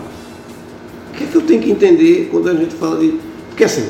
O 1.10 1.18
que 1.18 1.24
é 1.24 1.28
que 1.28 1.36
eu 1.36 1.42
tenho 1.44 1.62
que 1.62 1.72
entender 1.72 2.28
quando 2.30 2.50
a 2.50 2.54
gente 2.54 2.76
fala 2.76 3.00
de. 3.00 3.18
Porque 3.48 3.64
assim, 3.64 3.88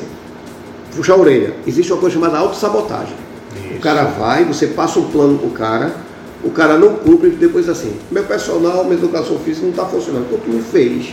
puxar 0.94 1.14
a 1.14 1.16
orelha, 1.16 1.56
existe 1.66 1.92
uma 1.92 2.00
coisa 2.00 2.14
chamada 2.14 2.38
autossabotagem. 2.38 3.16
O 3.74 3.80
cara 3.80 4.04
vai, 4.04 4.44
você 4.44 4.68
passa 4.68 5.00
um 5.00 5.10
plano 5.10 5.38
pro 5.38 5.50
cara, 5.50 5.96
o 6.44 6.50
cara 6.50 6.78
não 6.78 6.94
cumpre, 6.94 7.30
depois 7.30 7.68
assim, 7.68 7.92
meu 8.08 8.22
personal, 8.22 8.84
minha 8.84 8.96
educação 8.96 9.36
física 9.40 9.62
não 9.64 9.70
está 9.70 9.84
funcionando, 9.84 10.28
porque 10.28 10.48
tu 10.48 10.56
não 10.56 10.62
fez. 10.62 11.12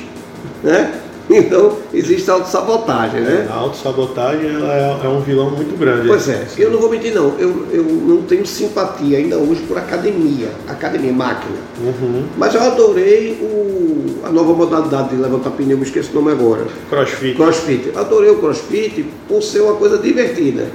Né? 0.64 0.94
Então, 1.40 1.78
existe 1.94 2.30
a 2.30 2.34
autossabotagem, 2.34 3.22
né? 3.22 3.48
A 3.50 3.54
autossabotagem 3.54 4.48
é, 4.48 5.06
é 5.06 5.08
um 5.08 5.22
vilão 5.22 5.52
muito 5.52 5.78
grande. 5.78 6.08
Pois 6.08 6.28
é, 6.28 6.48
eu 6.58 6.72
não 6.72 6.80
vou 6.80 6.90
mentir 6.90 7.14
não, 7.14 7.36
eu, 7.38 7.68
eu 7.72 7.84
não 7.84 8.24
tenho 8.24 8.46
simpatia 8.46 9.20
ainda 9.20 9.38
hoje 9.38 9.62
por 9.68 9.78
academia, 9.78 10.50
academia, 10.68 11.14
máquina. 11.14 11.56
Uhum. 11.82 12.24
Mas 12.36 12.56
eu 12.56 12.62
adorei 12.62 13.34
o, 13.42 14.26
a 14.26 14.32
nova 14.32 14.54
modalidade 14.54 15.10
de 15.10 15.18
levantar 15.18 15.52
pneu, 15.52 15.78
me 15.78 15.84
esqueço 15.84 16.12
o 16.12 16.16
nome 16.16 16.32
agora. 16.32 16.66
Crossfit. 16.90 17.36
Crossfit. 17.36 17.92
Adorei 17.96 18.32
o 18.32 18.40
crossfit 18.40 19.06
por 19.28 19.44
ser 19.44 19.62
uma 19.62 19.76
coisa 19.76 19.98
divertida. 20.00 20.68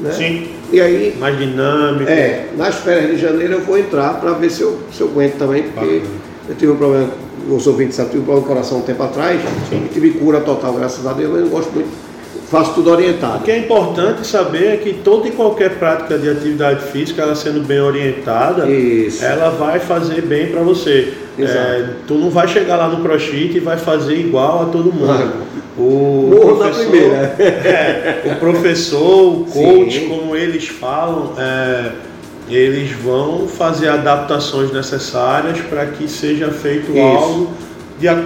Né? 0.00 0.12
Sim. 0.12 0.48
E 0.72 0.80
aí, 0.80 1.16
Mais 1.18 1.38
dinâmico. 1.38 2.10
é, 2.10 2.48
nas 2.56 2.74
férias 2.76 3.12
de 3.12 3.18
janeiro 3.18 3.54
eu 3.54 3.60
vou 3.60 3.78
entrar 3.78 4.20
para 4.20 4.32
ver 4.32 4.50
se 4.50 4.62
eu, 4.62 4.78
se 4.92 5.00
eu 5.00 5.08
aguento 5.08 5.36
também, 5.38 5.62
porque 5.64 5.80
Bacana. 6.00 6.10
eu 6.48 6.54
tive 6.54 6.72
um 6.72 6.76
problema, 6.76 7.10
os 7.48 7.66
ouvintes 7.66 7.96
sabem, 7.96 8.12
tive 8.20 8.30
um 8.30 8.40
coração 8.42 8.78
um 8.78 8.82
tempo 8.82 9.02
atrás, 9.02 9.40
e 9.72 9.88
tive 9.92 10.10
cura 10.12 10.40
total, 10.40 10.72
graças 10.74 11.06
a 11.06 11.12
Deus, 11.12 11.30
mas 11.32 11.40
eu 11.42 11.48
gosto 11.48 11.72
muito, 11.72 11.88
faço 12.50 12.74
tudo 12.74 12.90
O 12.90 12.92
orientado. 12.92 13.44
que 13.44 13.50
é 13.50 13.58
importante 13.58 14.26
saber 14.26 14.74
é 14.74 14.76
que 14.76 14.92
toda 14.92 15.26
e 15.26 15.30
qualquer 15.30 15.78
prática 15.78 16.18
de 16.18 16.28
atividade 16.28 16.84
física, 16.84 17.22
ela 17.22 17.34
sendo 17.34 17.66
bem 17.66 17.80
orientada, 17.80 18.68
Isso. 18.68 19.24
ela 19.24 19.50
vai 19.50 19.80
fazer 19.80 20.22
bem 20.22 20.48
para 20.48 20.60
você. 20.60 21.14
É, 21.38 21.88
tu 22.06 22.14
não 22.14 22.28
vai 22.28 22.46
chegar 22.46 22.76
lá 22.76 22.88
no 22.88 23.02
crossfit 23.02 23.56
e 23.56 23.60
vai 23.60 23.78
fazer 23.78 24.16
igual 24.16 24.62
a 24.62 24.64
todo 24.66 24.92
mundo. 24.92 25.32
O 25.78 26.28
morro 26.30 26.62
na 26.62 26.68
primeira. 26.68 27.16
é, 27.38 28.22
o 28.32 28.36
professor, 28.38 29.32
o 29.40 29.44
coach, 29.50 30.00
Sim. 30.00 30.08
como 30.10 30.36
eles 30.36 30.68
falam, 30.68 31.32
é, 31.38 31.92
eles 32.48 32.92
vão 32.92 33.46
fazer 33.48 33.88
adaptações 33.88 34.72
necessárias 34.72 35.60
para 35.60 35.86
que 35.86 36.08
seja 36.08 36.50
feito 36.50 36.90
Isso. 36.90 37.00
algo 37.00 37.50
de, 37.98 38.08
a- 38.08 38.24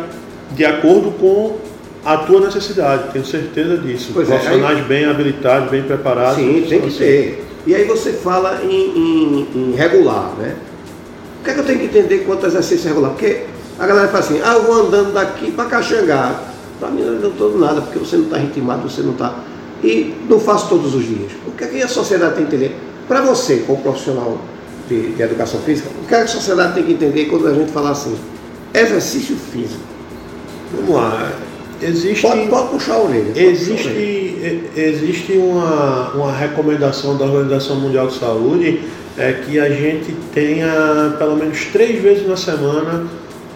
de 0.52 0.64
acordo 0.64 1.10
com 1.12 1.56
a 2.04 2.16
tua 2.18 2.40
necessidade. 2.40 3.12
Tenho 3.12 3.24
certeza 3.24 3.76
disso. 3.78 4.10
Pois 4.14 4.28
é, 4.30 4.32
Profissionais 4.38 4.86
bem 4.86 5.04
habilitados, 5.06 5.70
bem 5.70 5.82
preparados. 5.82 6.36
Sim, 6.36 6.64
tem 6.68 6.80
que 6.80 6.88
Assim, 6.88 6.98
ter. 6.98 7.44
E 7.66 7.74
aí 7.74 7.84
você 7.84 8.12
fala 8.12 8.60
em, 8.62 8.68
em- 8.70 9.48
em 9.54 9.74
regular, 9.76 10.32
né? 10.38 10.54
O 11.40 11.44
que 11.44 11.50
é 11.50 11.54
que 11.54 11.60
eu 11.60 11.64
tenho 11.64 11.78
que 11.80 11.84
entender 11.86 12.18
quanto 12.26 12.42
ao 12.44 12.48
exercício 12.50 12.88
regular? 12.88 13.10
Porque 13.12 13.42
a 13.78 13.86
galera 13.86 14.08
fala 14.08 14.20
assim, 14.20 14.40
ah, 14.44 14.54
eu 14.54 14.62
vou 14.62 14.74
andando 14.86 15.12
daqui 15.12 15.50
para 15.50 15.64
Caxangá. 15.66 16.40
Para 16.80 16.90
mim 16.90 17.02
não 17.02 17.16
adiantou 17.16 17.56
nada, 17.58 17.80
porque 17.80 17.98
você 17.98 18.16
não 18.16 18.24
está 18.24 18.36
ritmado, 18.38 18.88
você 18.88 19.02
não 19.02 19.12
está. 19.12 19.34
E 19.82 20.14
não 20.28 20.38
faço 20.40 20.68
todos 20.68 20.94
os 20.94 21.04
dias. 21.04 21.32
O 21.46 21.52
que 21.52 21.64
é 21.64 21.66
que 21.68 21.82
a 21.82 21.88
sociedade 21.88 22.36
tem 22.36 22.46
que 22.46 22.54
entender? 22.54 22.76
Para 23.08 23.20
você, 23.22 23.62
como 23.66 23.82
profissional 23.82 24.38
de, 24.88 25.12
de 25.14 25.22
educação 25.22 25.60
física, 25.60 25.88
o 26.02 26.06
que 26.06 26.14
a 26.14 26.26
sociedade 26.26 26.74
tem 26.74 26.84
que 26.84 26.92
entender 26.92 27.26
quando 27.26 27.46
a 27.48 27.54
gente 27.54 27.70
fala 27.72 27.90
assim? 27.90 28.16
Exercício 28.74 29.36
físico. 29.36 29.80
Vamos 30.74 30.94
lá. 30.96 31.32
Existe, 31.80 32.22
Pode, 32.26 32.46
pode 32.48 32.68
puxar 32.70 32.94
a 32.94 33.02
orelha. 33.02 33.24
puxar 33.26 33.40
a 33.40 33.44
orelha. 33.44 33.50
existe, 33.52 34.70
existe 34.76 35.32
uma, 35.32 36.10
uma 36.14 36.32
recomendação 36.32 37.16
da 37.18 37.26
Organização 37.26 37.76
Mundial 37.76 38.06
de 38.08 38.18
Saúde 38.18 38.80
é 39.18 39.32
que 39.32 39.58
a 39.58 39.68
gente 39.68 40.14
tenha 40.34 41.14
pelo 41.18 41.36
menos 41.36 41.66
três 41.66 42.02
vezes 42.02 42.26
na 42.26 42.36
semana 42.36 43.06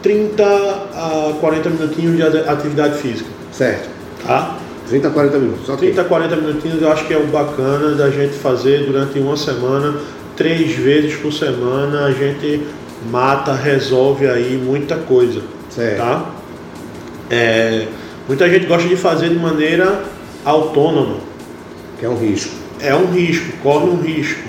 30 0.02 0.42
a 0.45 1.35
40 1.40 1.71
minutinhos 1.71 2.16
de 2.16 2.23
ati- 2.23 2.49
atividade 2.49 2.99
física. 2.99 3.28
Certo. 3.52 3.88
Tá? 4.26 4.57
30 4.90 5.06
a 5.06 5.11
40 5.12 5.38
minutos. 5.38 5.68
ok. 5.68 5.88
30 5.88 6.00
a 6.00 6.04
40 6.04 6.37
minutinhos 6.37 6.82
eu 6.82 6.90
acho 6.90 7.06
que 7.06 7.14
é 7.14 7.16
o 7.16 7.26
bacana 7.28 7.94
da 7.94 8.11
gente 8.11 8.35
fazer 8.35 8.87
durante 8.87 9.18
uma 9.20 9.37
semana, 9.37 9.94
três 10.37 10.73
vezes 10.73 11.14
por 11.14 11.32
semana, 11.32 12.06
a 12.06 12.12
gente 12.12 12.66
mata, 13.09 13.54
resolve 13.54 14.28
aí 14.28 14.61
muita 14.62 14.97
coisa. 14.97 15.42
Certo. 15.70 15.99
Tá? 15.99 16.30
É, 17.30 17.87
muita 18.26 18.50
gente 18.50 18.66
gosta 18.66 18.88
de 18.88 18.97
fazer 18.97 19.28
de 19.28 19.37
maneira 19.37 20.02
autônoma. 20.44 21.18
Que 22.00 22.06
é 22.06 22.09
um 22.09 22.18
risco. 22.18 22.52
É 22.80 22.94
um 22.94 23.12
risco, 23.12 23.59
corre 23.62 23.87
um 23.87 24.00
risco, 24.00 24.42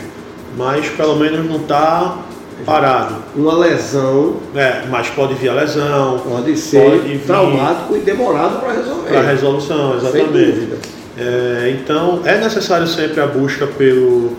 mas 0.58 0.88
pelo 0.90 1.18
menos 1.18 1.48
não 1.48 1.58
está 1.58 2.18
parado. 2.66 3.16
Uma 3.36 3.58
lesão 3.58 4.36
É, 4.56 4.84
mas 4.90 5.10
pode 5.10 5.34
vir 5.36 5.50
a 5.50 5.54
lesão, 5.54 6.20
pode 6.20 6.56
ser 6.58 6.82
Pode 6.84 7.00
vir. 7.00 7.20
traumático 7.26 7.96
e 7.96 8.00
demorado 8.00 8.60
para 8.60 8.74
resolver. 8.74 9.10
para 9.10 9.22
resolução, 9.22 9.96
exatamente. 9.98 10.70
É, 11.18 11.76
então 11.80 12.22
é 12.24 12.38
necessário 12.40 12.88
sempre 12.88 13.20
a 13.22 13.28
busca 13.28 13.68
pelo, 13.68 14.32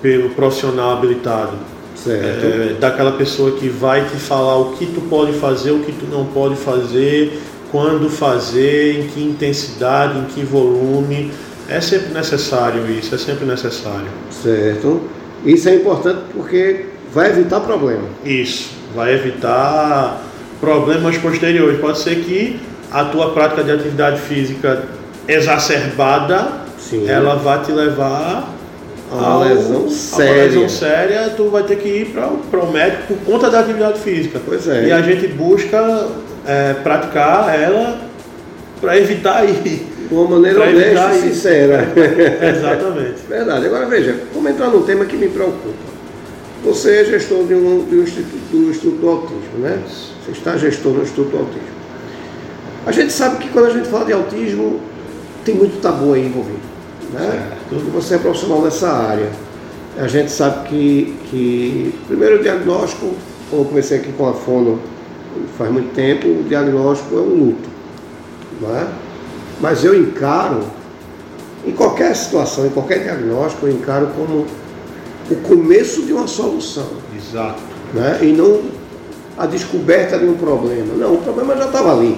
pelo 0.00 0.30
profissional 0.30 0.92
habilitado. 0.92 1.52
Certo. 1.94 2.44
É, 2.44 2.76
daquela 2.78 3.12
pessoa 3.12 3.52
que 3.52 3.68
vai 3.68 4.04
te 4.04 4.16
falar 4.16 4.56
o 4.58 4.72
que 4.72 4.86
tu 4.86 5.00
pode 5.02 5.32
fazer, 5.32 5.72
o 5.72 5.80
que 5.80 5.92
tu 5.92 6.06
não 6.10 6.26
pode 6.26 6.54
fazer, 6.56 7.40
quando 7.72 8.08
fazer, 8.08 9.00
em 9.00 9.06
que 9.08 9.22
intensidade, 9.22 10.18
em 10.18 10.24
que 10.24 10.42
volume. 10.44 11.32
É 11.68 11.80
sempre 11.80 12.14
necessário 12.14 12.88
isso, 12.88 13.14
é 13.14 13.18
sempre 13.18 13.44
necessário. 13.44 14.06
Certo. 14.30 15.00
Isso 15.44 15.68
é 15.68 15.74
importante 15.74 16.20
porque 16.32 16.86
vai 17.12 17.30
evitar 17.30 17.60
problema. 17.60 18.04
Isso 18.24 18.70
vai 18.94 19.14
evitar 19.14 20.22
problemas 20.60 21.16
posteriores. 21.18 21.78
Pode 21.80 21.98
ser 21.98 22.16
que 22.16 22.60
a 22.90 23.04
tua 23.04 23.30
prática 23.32 23.62
de 23.62 23.72
atividade 23.72 24.20
física 24.20 24.82
exacerbada, 25.28 26.48
Sim. 26.78 27.08
ela 27.08 27.34
vai 27.36 27.62
te 27.62 27.72
levar 27.72 28.48
A 29.10 29.14
uma 29.14 29.44
lesão 29.44 29.76
a 29.76 29.78
uma 29.80 29.90
séria. 29.90 30.42
lesão 30.44 30.68
séria, 30.68 31.30
tu 31.36 31.48
vai 31.50 31.62
ter 31.64 31.76
que 31.76 31.88
ir 31.88 32.06
para 32.50 32.60
o 32.60 32.72
médico 32.72 33.14
por 33.14 33.18
conta 33.32 33.50
da 33.50 33.60
atividade 33.60 33.98
física. 34.00 34.40
Pois 34.44 34.66
é. 34.68 34.86
E 34.86 34.92
a 34.92 35.02
gente 35.02 35.26
busca 35.28 36.06
é, 36.46 36.74
praticar 36.74 37.58
ela 37.60 37.98
para 38.80 38.96
evitar 38.98 39.44
ir. 39.44 39.94
De 40.06 40.14
uma 40.14 40.28
maneira 40.28 40.60
Pra 40.60 40.68
honesta 40.68 41.16
e 41.16 41.20
sincera. 41.20 41.88
Exatamente. 42.56 43.16
Verdade. 43.28 43.66
Agora 43.66 43.86
veja, 43.86 44.14
vamos 44.32 44.52
entrar 44.52 44.68
num 44.68 44.82
tema 44.82 45.04
que 45.04 45.16
me 45.16 45.28
preocupa. 45.28 45.95
Você 46.66 46.96
é 46.96 47.04
gestor 47.04 47.44
de 47.44 47.54
um, 47.54 47.86
de 47.88 47.94
um 47.94 48.02
instituto, 48.02 48.50
do 48.50 48.70
Instituto 48.70 48.96
do 48.96 49.08
Autismo, 49.08 49.58
né? 49.60 49.80
Você 49.86 50.32
está 50.32 50.56
gestor 50.56 50.94
no 50.94 51.02
Instituto 51.04 51.30
do 51.30 51.38
Autismo. 51.38 51.76
A 52.84 52.90
gente 52.90 53.12
sabe 53.12 53.38
que 53.38 53.50
quando 53.50 53.66
a 53.66 53.70
gente 53.70 53.88
fala 53.88 54.04
de 54.04 54.12
autismo, 54.12 54.80
tem 55.44 55.54
muito 55.54 55.80
tabu 55.80 56.12
aí 56.12 56.26
envolvido. 56.26 56.58
Né? 57.12 57.52
Certo. 57.70 57.90
Você 57.92 58.16
é 58.16 58.18
profissional 58.18 58.62
dessa 58.62 58.90
área. 58.90 59.30
A 59.96 60.08
gente 60.08 60.32
sabe 60.32 60.68
que, 60.68 61.16
que 61.30 61.94
primeiro 62.08 62.40
o 62.40 62.42
diagnóstico, 62.42 63.14
como 63.48 63.62
eu 63.62 63.66
comecei 63.66 63.98
aqui 63.98 64.10
com 64.12 64.28
a 64.28 64.32
fono 64.32 64.80
faz 65.56 65.70
muito 65.70 65.94
tempo, 65.94 66.26
o 66.26 66.44
diagnóstico 66.48 67.14
é 67.14 67.20
um 67.20 67.46
luto. 67.46 67.68
Não 68.60 68.76
é? 68.76 68.88
Mas 69.60 69.84
eu 69.84 69.94
encaro, 69.94 70.64
em 71.64 71.70
qualquer 71.70 72.14
situação, 72.16 72.66
em 72.66 72.70
qualquer 72.70 73.04
diagnóstico, 73.04 73.66
eu 73.66 73.72
encaro 73.72 74.08
como 74.16 74.46
o 75.30 75.36
começo 75.36 76.02
de 76.02 76.12
uma 76.12 76.26
solução. 76.26 76.88
Exato. 77.16 77.62
Né? 77.92 78.18
E 78.22 78.32
não 78.32 78.62
a 79.36 79.46
descoberta 79.46 80.18
de 80.18 80.24
um 80.24 80.34
problema. 80.34 80.94
Não, 80.94 81.14
o 81.14 81.18
problema 81.18 81.56
já 81.56 81.66
estava 81.66 81.92
ali. 81.92 82.16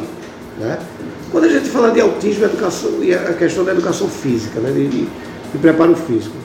Né? 0.58 0.78
Quando 1.30 1.44
a 1.44 1.48
gente 1.48 1.68
fala 1.68 1.90
de 1.90 2.00
autismo 2.00 2.44
educação, 2.44 3.02
e 3.02 3.14
a 3.14 3.34
questão 3.34 3.64
da 3.64 3.72
educação 3.72 4.08
física, 4.08 4.60
né? 4.60 4.70
de, 4.70 4.88
de, 4.88 5.08
de 5.52 5.58
preparo 5.60 5.94
físico, 5.94 6.36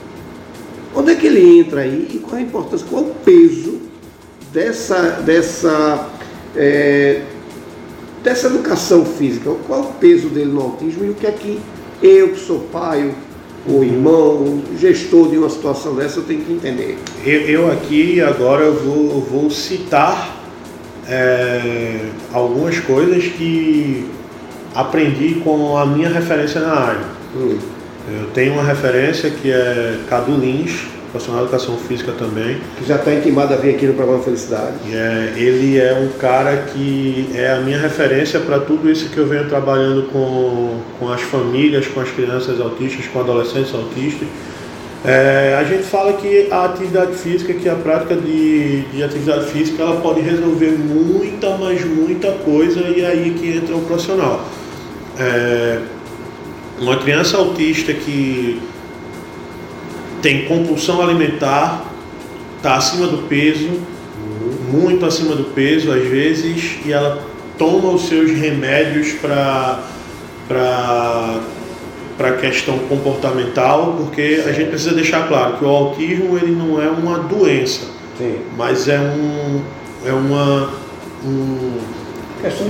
onde 0.94 1.12
é 1.12 1.14
que 1.14 1.26
ele 1.26 1.60
entra 1.60 1.82
aí 1.82 2.08
e 2.12 2.18
qual 2.18 2.36
a 2.36 2.40
importância, 2.40 2.86
qual 2.88 3.02
o 3.02 3.14
peso 3.24 3.80
dessa, 4.52 5.20
dessa, 5.24 6.08
é, 6.56 7.22
dessa 8.22 8.46
educação 8.48 9.04
física? 9.04 9.50
Qual 9.66 9.80
o 9.80 9.92
peso 9.94 10.28
dele 10.28 10.52
no 10.52 10.60
autismo 10.60 11.04
e 11.04 11.10
o 11.10 11.14
que 11.14 11.26
é 11.26 11.32
que 11.32 11.60
eu, 12.02 12.30
que 12.30 12.40
sou 12.40 12.60
pai, 12.72 13.14
o 13.66 13.82
irmão, 13.82 14.62
o 14.72 14.78
gestor 14.78 15.30
de 15.30 15.38
uma 15.38 15.48
situação 15.48 15.94
dessa, 15.94 16.18
eu 16.18 16.24
tenho 16.24 16.40
que 16.40 16.52
entender? 16.52 16.98
Eu, 17.24 17.40
eu 17.42 17.72
aqui 17.72 18.20
agora 18.20 18.70
vou, 18.70 19.20
vou 19.20 19.50
citar 19.50 20.36
é, 21.08 22.08
algumas 22.32 22.78
coisas 22.80 23.24
que 23.24 24.06
aprendi 24.74 25.36
com 25.44 25.76
a 25.76 25.86
minha 25.86 26.08
referência 26.08 26.60
na 26.60 26.74
área. 26.74 27.04
Hum, 27.36 27.58
Eu 28.06 28.26
tenho 28.34 28.52
uma 28.54 28.62
referência 28.64 29.30
que 29.30 29.50
é 29.50 29.98
Cadu 30.08 30.32
Lins, 30.32 30.86
profissional 31.14 31.46
de 31.46 31.48
educação 31.48 31.76
física 31.78 32.12
também. 32.12 32.58
que 32.76 32.84
já 32.84 32.96
está 32.96 33.14
intimado 33.14 33.54
a 33.54 33.56
vir 33.56 33.76
aqui 33.76 33.86
no 33.86 33.94
programa 33.94 34.22
Felicidade. 34.22 34.74
É, 34.92 35.32
ele 35.36 35.78
é 35.78 35.94
um 35.94 36.18
cara 36.18 36.56
que 36.72 37.30
é 37.32 37.52
a 37.52 37.60
minha 37.60 37.78
referência 37.78 38.40
para 38.40 38.58
tudo 38.58 38.90
isso 38.90 39.08
que 39.08 39.18
eu 39.18 39.26
venho 39.26 39.48
trabalhando 39.48 40.10
com, 40.10 40.80
com 40.98 41.12
as 41.12 41.22
famílias, 41.22 41.86
com 41.86 42.00
as 42.00 42.10
crianças 42.10 42.60
autistas, 42.60 43.06
com 43.06 43.20
adolescentes 43.20 43.72
autistas. 43.72 44.26
É, 45.04 45.56
a 45.60 45.62
gente 45.64 45.84
fala 45.84 46.14
que 46.14 46.48
a 46.50 46.64
atividade 46.64 47.14
física, 47.14 47.52
que 47.52 47.68
a 47.68 47.74
prática 47.74 48.16
de, 48.16 48.80
de 48.82 49.02
atividade 49.02 49.44
física, 49.46 49.82
ela 49.82 50.00
pode 50.00 50.20
resolver 50.20 50.70
muita, 50.70 51.56
mas 51.58 51.84
muita 51.84 52.32
coisa 52.32 52.80
e 52.80 53.02
é 53.02 53.06
aí 53.06 53.36
que 53.38 53.56
entra 53.56 53.76
o 53.76 53.82
profissional. 53.82 54.44
É, 55.18 55.78
uma 56.80 56.96
criança 56.96 57.36
autista 57.36 57.92
que 57.92 58.60
tem 60.24 60.46
compulsão 60.46 61.02
alimentar, 61.02 61.84
está 62.56 62.76
acima 62.76 63.06
do 63.06 63.28
peso, 63.28 63.68
muito 64.72 65.04
acima 65.04 65.36
do 65.36 65.44
peso 65.52 65.92
às 65.92 66.02
vezes, 66.08 66.78
e 66.86 66.94
ela 66.94 67.22
toma 67.58 67.90
os 67.90 68.08
seus 68.08 68.30
remédios 68.30 69.12
para 69.20 69.80
para 72.16 72.28
a 72.28 72.32
questão 72.36 72.78
comportamental, 72.88 73.96
porque 73.98 74.42
a 74.46 74.52
gente 74.52 74.70
precisa 74.70 74.94
deixar 74.94 75.28
claro 75.28 75.58
que 75.58 75.64
o 75.64 75.68
autismo 75.68 76.38
ele 76.38 76.52
não 76.52 76.80
é 76.80 76.88
uma 76.88 77.18
doença, 77.18 77.86
Sim. 78.16 78.36
mas 78.56 78.88
é 78.88 78.98
um 78.98 79.60
é 80.06 80.12
uma 80.12 80.70
um, 81.22 81.80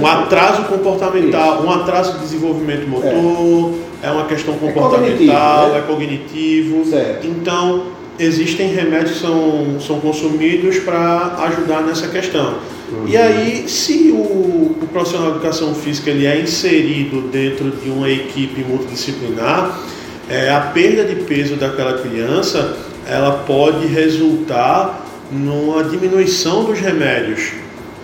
um 0.00 0.06
atraso 0.06 0.64
comportamental, 0.64 1.62
um 1.62 1.70
atraso 1.70 2.14
de 2.14 2.18
desenvolvimento 2.20 2.88
motor, 2.88 3.74
é, 4.04 4.08
é 4.08 4.10
uma 4.10 4.26
questão 4.26 4.54
comportamental, 4.54 5.76
é 5.76 5.80
cognitivo. 5.80 6.84
Né? 6.84 7.00
É 7.00 7.14
cognitivo. 7.20 7.24
Então 7.24 7.86
existem 8.18 8.72
remédios 8.72 9.12
que 9.12 9.20
são, 9.20 9.80
são 9.80 10.00
consumidos 10.00 10.78
para 10.78 11.36
ajudar 11.46 11.82
nessa 11.82 12.08
questão. 12.08 12.58
Uhum. 12.92 13.08
E 13.08 13.16
aí, 13.16 13.68
se 13.68 14.12
o, 14.12 14.76
o, 14.80 14.88
profissional 14.92 15.30
de 15.30 15.36
educação 15.38 15.74
física 15.74 16.10
ele 16.10 16.26
é 16.26 16.40
inserido 16.40 17.22
dentro 17.32 17.70
de 17.70 17.90
uma 17.90 18.08
equipe 18.08 18.62
multidisciplinar, 18.62 19.80
é, 20.28 20.50
a 20.50 20.60
perda 20.60 21.04
de 21.04 21.16
peso 21.22 21.56
daquela 21.56 21.98
criança 21.98 22.76
ela 23.06 23.42
pode 23.46 23.86
resultar 23.86 25.04
numa 25.30 25.82
diminuição 25.84 26.64
dos 26.64 26.78
remédios. 26.78 27.52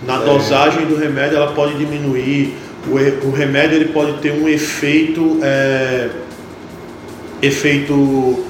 Na 0.05 0.21
é. 0.21 0.25
dosagem 0.25 0.85
do 0.85 0.97
remédio 0.97 1.37
ela 1.37 1.53
pode 1.53 1.75
diminuir, 1.75 2.53
o, 2.87 3.27
o 3.27 3.31
remédio 3.31 3.77
ele 3.77 3.85
pode 3.85 4.13
ter 4.19 4.31
um 4.31 4.47
efeito, 4.47 5.39
é, 5.41 6.09
efeito 7.41 8.43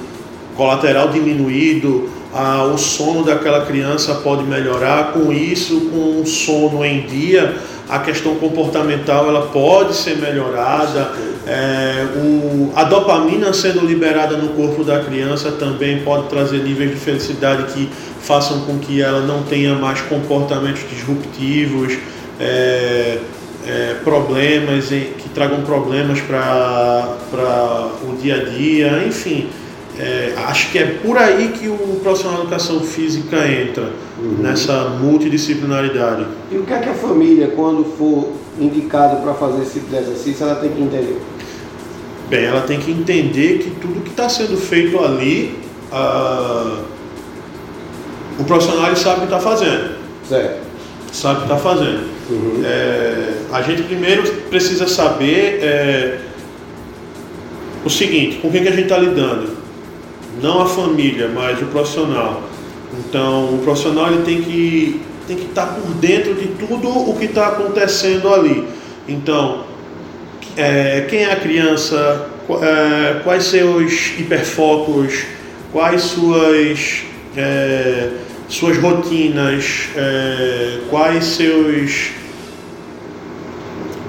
colateral 0.56 1.08
diminuído, 1.08 2.08
ah, 2.34 2.64
o 2.64 2.78
sono 2.78 3.24
daquela 3.24 3.66
criança 3.66 4.14
pode 4.16 4.44
melhorar. 4.44 5.12
Com 5.12 5.32
isso, 5.32 5.90
com 5.92 6.22
o 6.22 6.26
sono 6.26 6.82
em 6.84 7.02
dia, 7.02 7.56
a 7.88 7.98
questão 7.98 8.36
comportamental 8.36 9.28
ela 9.28 9.48
pode 9.48 9.94
ser 9.94 10.16
melhorada. 10.16 11.12
É, 11.46 12.06
o, 12.16 12.72
a 12.74 12.84
dopamina 12.84 13.52
sendo 13.52 13.84
liberada 13.84 14.36
no 14.36 14.50
corpo 14.50 14.82
da 14.82 15.00
criança 15.00 15.52
também 15.52 16.00
pode 16.00 16.28
trazer 16.28 16.58
níveis 16.58 16.90
de 16.90 16.96
felicidade 16.96 17.72
que 17.72 17.90
façam 18.20 18.60
com 18.60 18.78
que 18.78 19.02
ela 19.02 19.20
não 19.20 19.42
tenha 19.42 19.74
mais 19.74 20.00
comportamentos 20.00 20.84
disruptivos. 20.88 21.98
É, 22.40 23.18
é, 23.66 23.96
problemas 24.02 24.88
que 24.88 25.28
tragam 25.34 25.62
problemas 25.62 26.20
para 26.20 27.90
o 28.02 28.16
dia 28.20 28.36
a 28.36 28.44
dia, 28.44 29.04
enfim. 29.06 29.48
É, 29.98 30.32
acho 30.46 30.70
que 30.70 30.78
é 30.78 30.86
por 30.86 31.18
aí 31.18 31.48
que 31.48 31.68
o 31.68 32.00
profissional 32.02 32.38
de 32.38 32.42
educação 32.46 32.80
física 32.80 33.46
entra, 33.46 33.90
uhum. 34.18 34.38
nessa 34.40 34.88
multidisciplinaridade. 34.88 36.26
E 36.50 36.56
o 36.56 36.64
que 36.64 36.72
é 36.72 36.78
que 36.78 36.88
a 36.88 36.94
família, 36.94 37.48
quando 37.48 37.84
for 37.96 38.32
indicada 38.58 39.16
para 39.16 39.34
fazer 39.34 39.62
esse 39.62 39.74
tipo 39.74 39.90
de 39.90 39.96
exercício, 39.96 40.44
ela 40.44 40.56
tem 40.56 40.70
que 40.70 40.80
entender? 40.80 41.20
Bem, 42.30 42.44
ela 42.44 42.62
tem 42.62 42.80
que 42.80 42.90
entender 42.90 43.58
que 43.58 43.70
tudo 43.72 44.00
que 44.00 44.10
está 44.10 44.28
sendo 44.28 44.56
feito 44.56 44.98
ali, 44.98 45.58
o 48.38 48.44
profissional 48.44 48.96
sabe 48.96 49.16
o 49.16 49.18
que 49.20 49.24
está 49.24 49.38
fazendo. 49.38 49.96
Certo. 50.26 50.62
Sabe 51.12 51.34
o 51.34 51.38
que 51.40 51.52
está 51.52 51.58
fazendo. 51.58 52.11
Uhum. 52.30 52.62
É, 52.64 53.34
a 53.52 53.62
gente 53.62 53.82
primeiro 53.82 54.22
precisa 54.48 54.86
saber 54.86 55.58
é, 55.62 56.18
o 57.84 57.90
seguinte, 57.90 58.38
com 58.38 58.50
quem 58.50 58.62
que 58.62 58.68
a 58.68 58.72
gente 58.72 58.84
está 58.84 58.98
lidando 58.98 59.62
não 60.40 60.62
a 60.62 60.66
família, 60.66 61.28
mas 61.28 61.60
o 61.60 61.66
profissional. 61.66 62.42
Então, 62.98 63.54
o 63.54 63.58
profissional 63.58 64.12
ele 64.12 64.22
tem 64.22 64.42
que 64.42 65.00
tem 65.26 65.36
que 65.36 65.44
estar 65.44 65.66
por 65.66 65.94
dentro 65.94 66.34
de 66.34 66.48
tudo 66.48 66.88
o 66.88 67.16
que 67.16 67.26
está 67.26 67.48
acontecendo 67.48 68.32
ali. 68.32 68.66
Então, 69.08 69.64
é, 70.56 71.06
quem 71.08 71.20
é 71.20 71.32
a 71.32 71.36
criança, 71.36 72.28
é, 72.60 73.20
quais 73.22 73.44
seus 73.44 74.18
hiperfocos, 74.18 75.22
quais 75.70 76.02
suas 76.02 77.04
é, 77.36 78.08
suas 78.52 78.76
rotinas, 78.76 79.88
é, 79.96 80.80
quais 80.90 81.24
seus 81.24 82.10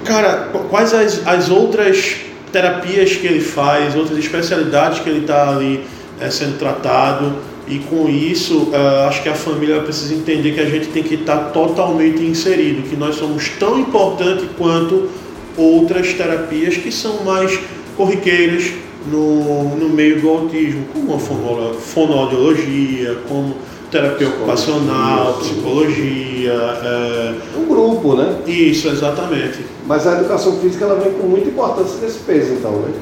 cara, 0.04 0.50
quais 0.68 0.92
as, 0.92 1.26
as 1.26 1.48
outras 1.48 2.16
terapias 2.52 3.16
que 3.16 3.26
ele 3.26 3.40
faz, 3.40 3.96
outras 3.96 4.18
especialidades 4.18 5.00
que 5.00 5.08
ele 5.08 5.20
está 5.20 5.48
ali 5.48 5.82
é, 6.20 6.28
sendo 6.28 6.58
tratado. 6.58 7.54
E 7.66 7.78
com 7.78 8.06
isso 8.10 8.70
uh, 8.72 9.08
acho 9.08 9.22
que 9.22 9.28
a 9.30 9.34
família 9.34 9.80
precisa 9.80 10.12
entender 10.12 10.52
que 10.52 10.60
a 10.60 10.66
gente 10.66 10.88
tem 10.88 11.02
que 11.02 11.14
estar 11.14 11.50
totalmente 11.50 12.22
inserido, 12.22 12.82
que 12.82 12.94
nós 12.94 13.16
somos 13.16 13.48
tão 13.58 13.80
importantes 13.80 14.44
quanto 14.58 15.08
outras 15.56 16.12
terapias 16.12 16.76
que 16.76 16.92
são 16.92 17.24
mais 17.24 17.58
corriqueiras 17.96 18.70
no, 19.10 19.76
no 19.76 19.88
meio 19.88 20.20
do 20.20 20.28
autismo, 20.28 20.84
como 20.92 21.14
a 21.14 21.18
fonoaudiologia, 21.18 23.16
como 23.26 23.56
terapia 23.90 24.28
ocupacional, 24.28 25.34
psicologia. 25.34 26.52
É... 26.52 27.34
Um 27.56 27.66
grupo, 27.66 28.14
né? 28.14 28.36
Isso, 28.46 28.88
exatamente. 28.88 29.64
Mas 29.86 30.06
a 30.06 30.18
educação 30.18 30.58
física 30.58 30.84
ela 30.84 30.96
vem 30.96 31.12
com 31.12 31.26
muita 31.26 31.48
importância 31.48 31.98
nesse 32.00 32.18
peso, 32.20 32.54
então, 32.54 32.72
né? 32.72 32.92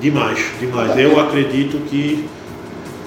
Demais, 0.00 0.38
demais. 0.60 0.96
Eu 0.96 1.18
acredito 1.18 1.78
que 1.88 2.28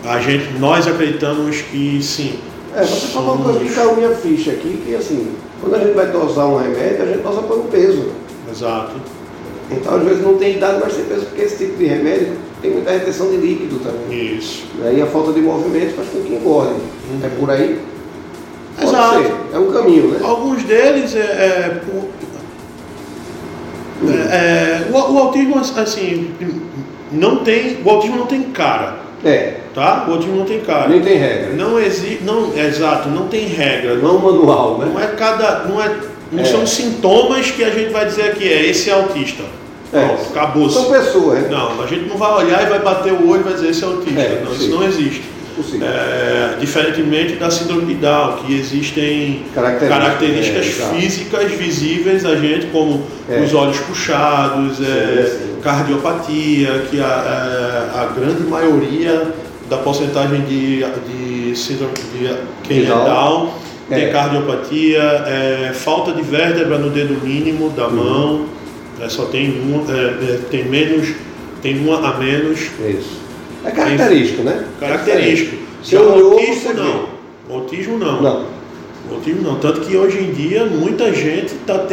a 0.06 0.20
gente, 0.20 0.54
nós 0.60 0.88
acreditamos 0.88 1.62
que 1.62 2.02
sim. 2.02 2.40
É, 2.76 2.82
você 2.82 2.88
somos... 2.88 3.14
falou 3.14 3.36
uma 3.36 3.46
coisa 3.46 3.60
que 3.60 3.74
caiu 3.74 3.96
minha 3.96 4.16
ficha 4.16 4.52
aqui, 4.52 4.82
que 4.86 4.96
assim, 4.96 5.32
quando 5.62 5.76
a 5.76 5.80
gente 5.80 5.94
vai 5.94 6.08
dosar 6.08 6.48
um 6.48 6.58
remédio, 6.58 7.04
a 7.04 7.06
gente 7.06 7.20
dosa 7.20 7.42
pelo 7.44 7.64
peso. 7.66 8.10
Exato. 8.50 8.96
Então, 9.70 9.96
às 9.96 10.04
vezes 10.04 10.24
não 10.24 10.38
tem 10.38 10.58
idade, 10.58 10.80
mas 10.84 10.96
tem 10.96 11.06
peso, 11.06 11.26
porque 11.28 11.42
esse 11.42 11.58
tipo 11.58 11.78
de 11.78 11.86
remédio 11.86 12.34
tem 12.62 12.72
muita 12.72 12.92
retenção 12.92 13.30
de 13.30 13.38
líquido 13.38 13.80
também. 13.80 14.38
Isso. 14.38 14.66
E 14.80 14.88
aí 14.88 15.02
a 15.02 15.06
falta 15.08 15.32
de 15.34 15.42
movimento 15.42 15.96
faz 15.96 16.10
com 16.10 16.22
que 16.22 16.34
engorde. 16.34 16.74
Uhum. 16.74 17.20
É 17.24 17.30
por 17.30 17.50
aí? 17.50 17.80
Pode 18.76 18.90
Exato. 18.90 19.24
Ser. 19.24 19.34
É 19.54 19.60
um 19.60 19.72
caminho, 19.72 20.08
né? 20.10 20.20
Alguns 20.24 20.64
deles 20.64 21.16
é, 21.16 21.20
é, 21.20 21.82
por, 21.86 22.10
é, 24.10 24.14
é 24.14 24.88
o, 24.92 24.94
o, 24.94 25.18
autismo 25.20 25.58
assim 25.60 26.32
não 27.12 27.44
tem 27.44 27.78
o 27.84 27.90
autismo 27.90 28.18
não 28.18 28.26
tem 28.26 28.44
cara 28.44 29.02
é. 29.24 29.58
Tá? 29.74 30.06
O 30.08 30.14
autismo 30.14 30.36
não 30.36 30.46
tem 30.46 30.60
cara. 30.62 30.90
Nem 30.90 31.02
tem 31.02 31.18
regra. 31.18 31.54
Não 31.54 31.80
existe. 31.80 32.24
Não, 32.24 32.58
exato, 32.58 33.10
não 33.10 33.28
tem 33.28 33.46
regra. 33.46 33.96
Não, 33.96 34.14
não 34.14 34.20
manual, 34.20 34.80
né? 34.80 34.92
Não 34.92 35.00
é 35.00 35.08
cada. 35.08 35.66
Não, 35.66 35.82
é, 35.82 35.96
não 36.32 36.42
é. 36.42 36.46
são 36.46 36.66
sintomas 36.66 37.52
que 37.52 37.64
a 37.64 37.70
gente 37.70 37.92
vai 37.92 38.06
dizer 38.06 38.24
aqui, 38.24 38.52
é 38.52 38.66
esse 38.66 38.90
é 38.90 38.94
autista. 38.94 39.44
É. 39.94 40.06
Pronto, 40.06 40.30
acabou. 40.30 40.70
São 40.70 40.90
pessoas, 40.90 41.42
né? 41.42 41.50
Não, 41.50 41.82
a 41.82 41.88
gente 41.88 42.08
não 42.08 42.18
vai 42.18 42.46
olhar 42.46 42.64
e 42.64 42.70
vai 42.70 42.80
bater 42.80 43.12
o 43.12 43.30
olho 43.30 43.42
e 43.42 43.44
vai 43.44 43.54
dizer 43.54 43.70
esse 43.70 43.84
é 43.84 43.88
autista. 43.88 44.22
É, 44.22 44.42
não, 44.44 44.54
isso 44.54 44.70
não 44.70 44.84
existe. 44.84 45.24
É, 45.82 46.56
diferentemente 46.60 47.36
da 47.36 47.52
síndrome 47.52 47.94
de 47.94 47.96
Down, 47.96 48.38
que 48.38 48.58
existem 48.58 49.44
características, 49.54 49.90
características 49.90 50.80
é, 50.80 50.96
físicas 50.96 51.52
visíveis 51.52 52.26
a 52.26 52.36
gente, 52.38 52.68
como 52.68 53.04
é. 53.30 53.42
os 53.42 53.54
olhos 53.54 53.78
puxados, 53.80 54.80
é, 54.82 55.40
cardiopatia, 55.62 56.86
que 56.90 57.00
a, 57.02 57.92
a, 57.94 58.14
grande 58.18 58.44
maioria 58.44 59.34
da 59.70 59.78
porcentagem 59.78 60.42
de, 60.42 60.84
de 60.84 61.56
síndrome 61.56 61.94
de 62.14 62.34
quem 62.64 62.84
é 62.84 62.88
Down 62.88 63.52
tem 63.90 64.06
é. 64.06 64.10
cardiopatia, 64.10 65.26
falta 65.74 66.14
de 66.14 66.22
vértebra 66.22 66.78
no 66.78 66.90
dedo 66.90 67.22
mínimo 67.22 67.70
da 67.72 67.88
uhum. 67.88 67.96
mão, 67.96 68.46
só 69.10 69.26
tem 69.26 69.50
um, 69.50 69.86
tem 70.50 70.66
menos, 70.66 71.14
tem 71.62 71.78
uma 71.80 72.08
a 72.08 72.18
menos. 72.18 72.60
Isso. 72.60 73.22
É 73.64 73.72
característico, 73.72 74.44
né? 74.44 74.66
Característico. 74.80 75.58
Se 75.84 75.96
o 75.96 76.10
autismo 76.10 76.74
não. 76.74 77.10
O 77.50 77.54
autismo 77.56 77.98
não. 77.98 78.22
Não. 78.22 78.46
O 79.10 79.16
autismo 79.16 79.42
não. 79.42 79.56
Tanto 79.60 79.82
que 79.82 79.96
hoje 79.96 80.20
em 80.20 80.32
dia 80.32 80.66
muita 80.66 81.14
gente 81.14 81.54
está 81.54 81.86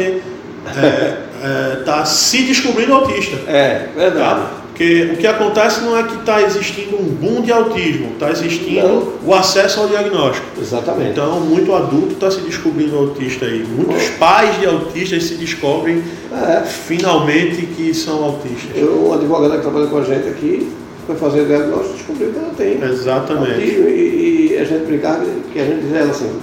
é, 0.77 1.17
é, 1.43 1.75
tá 1.83 2.05
se 2.05 2.43
descobrindo 2.43 2.93
autista. 2.93 3.37
É, 3.47 3.87
verdade. 3.95 4.41
Tá? 4.41 4.58
Porque 4.79 5.09
o 5.11 5.17
que 5.17 5.27
acontece 5.27 5.81
não 5.81 5.97
é 5.97 6.03
que 6.03 6.15
está 6.15 6.41
existindo 6.41 6.95
um 6.95 7.03
boom 7.03 7.41
de 7.41 7.51
autismo, 7.51 8.11
está 8.13 8.31
existindo 8.31 8.87
não. 8.87 9.13
o 9.25 9.33
acesso 9.33 9.81
ao 9.81 9.89
diagnóstico. 9.89 10.47
Exatamente. 10.57 11.11
Então, 11.11 11.41
muito 11.41 11.75
adulto 11.75 12.13
está 12.13 12.31
se 12.31 12.39
descobrindo 12.39 12.95
autista 12.95 13.45
aí. 13.45 13.61
Muitos 13.61 14.07
pais 14.11 14.57
de 14.57 14.65
autistas 14.67 15.25
se 15.25 15.35
descobrem 15.35 16.01
é. 16.31 16.61
finalmente 16.61 17.65
que 17.65 17.93
são 17.93 18.23
autistas. 18.23 18.71
Eu, 18.73 19.09
um 19.09 19.13
advogado 19.13 19.57
que 19.57 19.61
trabalha 19.63 19.87
com 19.87 19.97
a 19.97 20.03
gente 20.05 20.29
aqui, 20.29 20.71
foi 21.05 21.15
fazer 21.17 21.41
o 21.41 21.45
diagnóstico 21.47 21.89
e 21.89 21.97
descobriu 21.97 22.31
que 22.31 22.39
ela 22.39 22.53
tem. 22.55 22.81
Exatamente. 22.81 23.51
Autismo, 23.51 23.89
e, 23.89 24.53
e, 24.53 24.57
a 24.57 24.63
gente 24.63 24.85
brincava 24.85 25.25
que 25.51 25.59
a 25.59 25.65
gente 25.65 25.81
dizia 25.81 26.03
assim, 26.03 26.39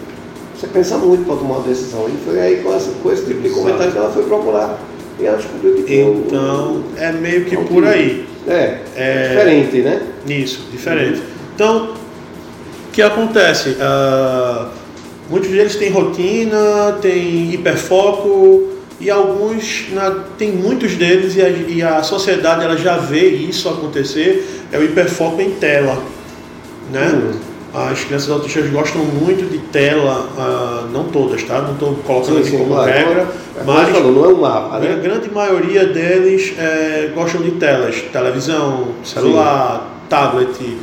você 0.55 0.66
pensa 0.66 0.99
muito 0.99 1.25
para 1.25 1.37
tomar 1.37 1.57
uma 1.57 1.66
decisão. 1.66 2.07
E 2.07 2.22
foi 2.22 2.38
aí 2.38 2.57
com, 2.57 2.75
essa, 2.75 2.90
com 3.03 3.11
esse 3.11 3.25
tipo 3.25 3.40
de 3.40 3.49
comentário 3.49 3.92
que 3.92 3.96
ela 3.96 4.11
foi 4.11 4.25
procurar. 4.25 4.79
E 5.18 5.26
ela 5.26 5.37
descobriu 5.37 5.74
que 5.74 5.83
tem 5.83 6.00
Então, 6.00 6.76
um, 6.76 6.85
é 6.98 7.12
meio 7.12 7.44
que 7.44 7.57
por 7.57 7.87
aí. 7.87 8.26
É, 8.46 8.79
é, 8.94 9.29
diferente, 9.29 9.79
né? 9.79 10.02
Isso, 10.29 10.68
diferente. 10.70 11.22
Então, 11.55 11.94
o 12.88 12.92
que 12.92 13.02
acontece? 13.02 13.70
Uh, 13.70 14.68
muitos 15.29 15.50
deles 15.50 15.76
têm 15.76 15.90
rotina, 15.90 16.98
têm 17.00 17.55
hiperfoco, 17.55 18.76
e 19.00 19.11
alguns, 19.11 19.87
na, 19.92 20.11
tem 20.38 20.52
muitos 20.52 20.94
deles 20.94 21.37
e 21.37 21.42
a, 21.42 21.48
e 21.48 21.83
a, 21.83 22.02
sociedade 22.02 22.64
ela 22.64 22.76
já 22.76 22.96
vê 22.96 23.29
isso 23.29 23.68
acontecer, 23.68 24.46
é 24.72 24.79
o 24.79 24.85
hiperfoco 24.85 25.40
em 25.40 25.50
tela. 25.50 26.02
Né? 26.92 27.09
Uhum. 27.12 27.56
As 27.77 28.05
crianças 28.05 28.31
autistas 28.31 28.71
gostam 28.71 29.05
muito 29.05 29.51
de 29.51 29.59
tela, 29.59 30.29
uh, 30.37 30.93
não 30.93 31.05
todas, 31.05 31.43
tá? 31.43 31.61
Não 31.61 31.75
estou 31.75 31.95
colocando 31.97 32.43
sim, 32.43 32.49
aqui 32.49 32.57
como 32.57 32.75
claro, 32.75 32.91
regra, 32.91 33.29
é 33.55 33.65
mas 33.65 33.89
falou, 33.91 34.12
não 34.12 34.25
é 34.25 34.29
um 34.29 34.41
mapa, 34.41 34.79
né? 34.79 34.95
a 34.95 34.97
grande 34.97 35.31
maioria 35.31 35.87
deles 35.87 36.55
é, 36.59 37.11
gostam 37.15 37.43
de 37.43 37.53
telas, 37.53 38.01
televisão, 38.12 38.89
celular, 39.05 40.01
sim. 40.03 40.09
tablet, 40.09 40.77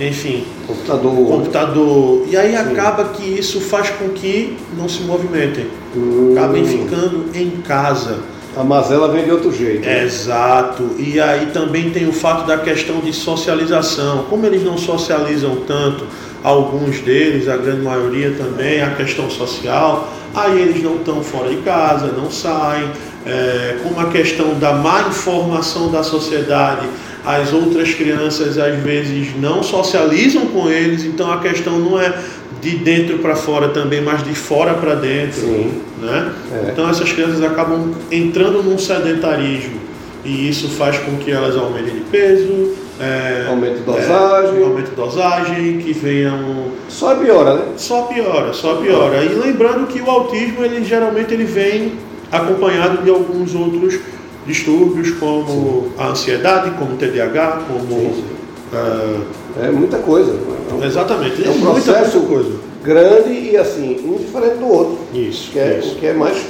enfim, 0.00 0.44
computador. 0.66 1.26
computador. 1.26 2.26
E 2.28 2.36
aí 2.36 2.52
Sim. 2.52 2.56
acaba 2.56 3.04
que 3.06 3.24
isso 3.24 3.60
faz 3.60 3.90
com 3.90 4.10
que 4.10 4.56
não 4.76 4.88
se 4.88 5.02
movimentem. 5.02 5.66
Hum. 5.96 6.34
Acabem 6.36 6.64
ficando 6.64 7.26
em 7.34 7.50
casa. 7.62 8.20
A 8.56 8.64
mazela 8.64 9.08
vem 9.08 9.24
de 9.24 9.30
outro 9.30 9.52
jeito. 9.52 9.84
Né? 9.84 10.04
Exato. 10.04 10.90
E 10.98 11.20
aí 11.20 11.46
também 11.52 11.90
tem 11.90 12.08
o 12.08 12.12
fato 12.12 12.46
da 12.46 12.58
questão 12.58 13.00
de 13.00 13.12
socialização. 13.12 14.24
Como 14.30 14.46
eles 14.46 14.64
não 14.64 14.78
socializam 14.78 15.58
tanto, 15.66 16.04
alguns 16.42 17.00
deles, 17.00 17.48
a 17.48 17.56
grande 17.56 17.82
maioria 17.82 18.34
também, 18.36 18.82
a 18.82 18.90
questão 18.90 19.28
social, 19.30 20.12
aí 20.34 20.60
eles 20.60 20.82
não 20.82 20.96
estão 20.96 21.22
fora 21.22 21.48
de 21.50 21.56
casa, 21.62 22.12
não 22.16 22.30
saem. 22.30 22.90
É, 23.26 23.78
como 23.82 24.00
a 24.00 24.10
questão 24.10 24.58
da 24.58 24.72
má 24.72 25.08
informação 25.08 25.90
da 25.90 26.02
sociedade 26.02 26.86
as 27.28 27.52
outras 27.52 27.92
crianças 27.92 28.56
às 28.56 28.78
vezes 28.78 29.38
não 29.38 29.62
socializam 29.62 30.46
com 30.46 30.70
eles, 30.70 31.04
então 31.04 31.30
a 31.30 31.40
questão 31.40 31.78
não 31.78 32.00
é 32.00 32.18
de 32.60 32.76
dentro 32.78 33.18
para 33.18 33.36
fora 33.36 33.68
também, 33.68 34.00
mas 34.00 34.24
de 34.24 34.34
fora 34.34 34.72
para 34.74 34.94
dentro. 34.94 35.40
Sim. 35.40 35.82
Né? 36.00 36.32
É. 36.52 36.70
Então 36.70 36.88
essas 36.88 37.12
crianças 37.12 37.42
acabam 37.42 37.94
entrando 38.10 38.62
num 38.62 38.78
sedentarismo 38.78 39.78
e 40.24 40.48
isso 40.48 40.68
faz 40.70 40.96
com 40.98 41.16
que 41.18 41.30
elas 41.30 41.54
aumentem 41.56 41.96
de 41.96 42.00
peso, 42.00 42.74
é, 43.00 43.46
aumente 43.48 43.80
dosagem, 43.80 44.60
é, 44.60 44.64
aumente 44.64 44.90
dosagem, 44.90 45.78
que 45.78 45.92
venham 45.92 46.72
só 46.88 47.14
piora, 47.14 47.54
né? 47.54 47.62
Só 47.76 48.02
piora, 48.02 48.52
só 48.52 48.76
piora. 48.76 49.24
E 49.24 49.28
lembrando 49.28 49.86
que 49.86 50.00
o 50.00 50.10
autismo 50.10 50.64
ele 50.64 50.84
geralmente 50.84 51.32
ele 51.32 51.44
vem 51.44 51.92
acompanhado 52.30 53.02
de 53.02 53.10
alguns 53.10 53.54
outros 53.54 53.98
distúrbios 54.46 55.12
como 55.12 55.46
sim. 55.46 55.92
a 55.98 56.08
ansiedade, 56.08 56.70
como 56.72 56.94
o 56.94 56.96
TDAH, 56.96 57.62
como. 57.68 58.00
Sim, 58.00 58.12
sim. 58.14 58.24
Uh, 58.72 59.20
é 59.62 59.70
muita 59.70 59.98
coisa. 59.98 60.32
É 60.70 60.74
um, 60.74 60.84
exatamente. 60.84 61.46
É 61.46 61.50
um 61.50 61.60
processo 61.60 62.18
muita, 62.18 62.34
coisa. 62.34 62.58
grande 62.82 63.32
e 63.32 63.56
assim, 63.56 63.96
um 64.04 64.14
diferente 64.16 64.58
do 64.58 64.68
outro. 64.68 64.98
Isso. 65.14 65.50
Que 65.50 65.58
é, 65.58 65.78
isso. 65.78 65.94
Que 65.96 66.06
é 66.06 66.12
mais, 66.12 66.44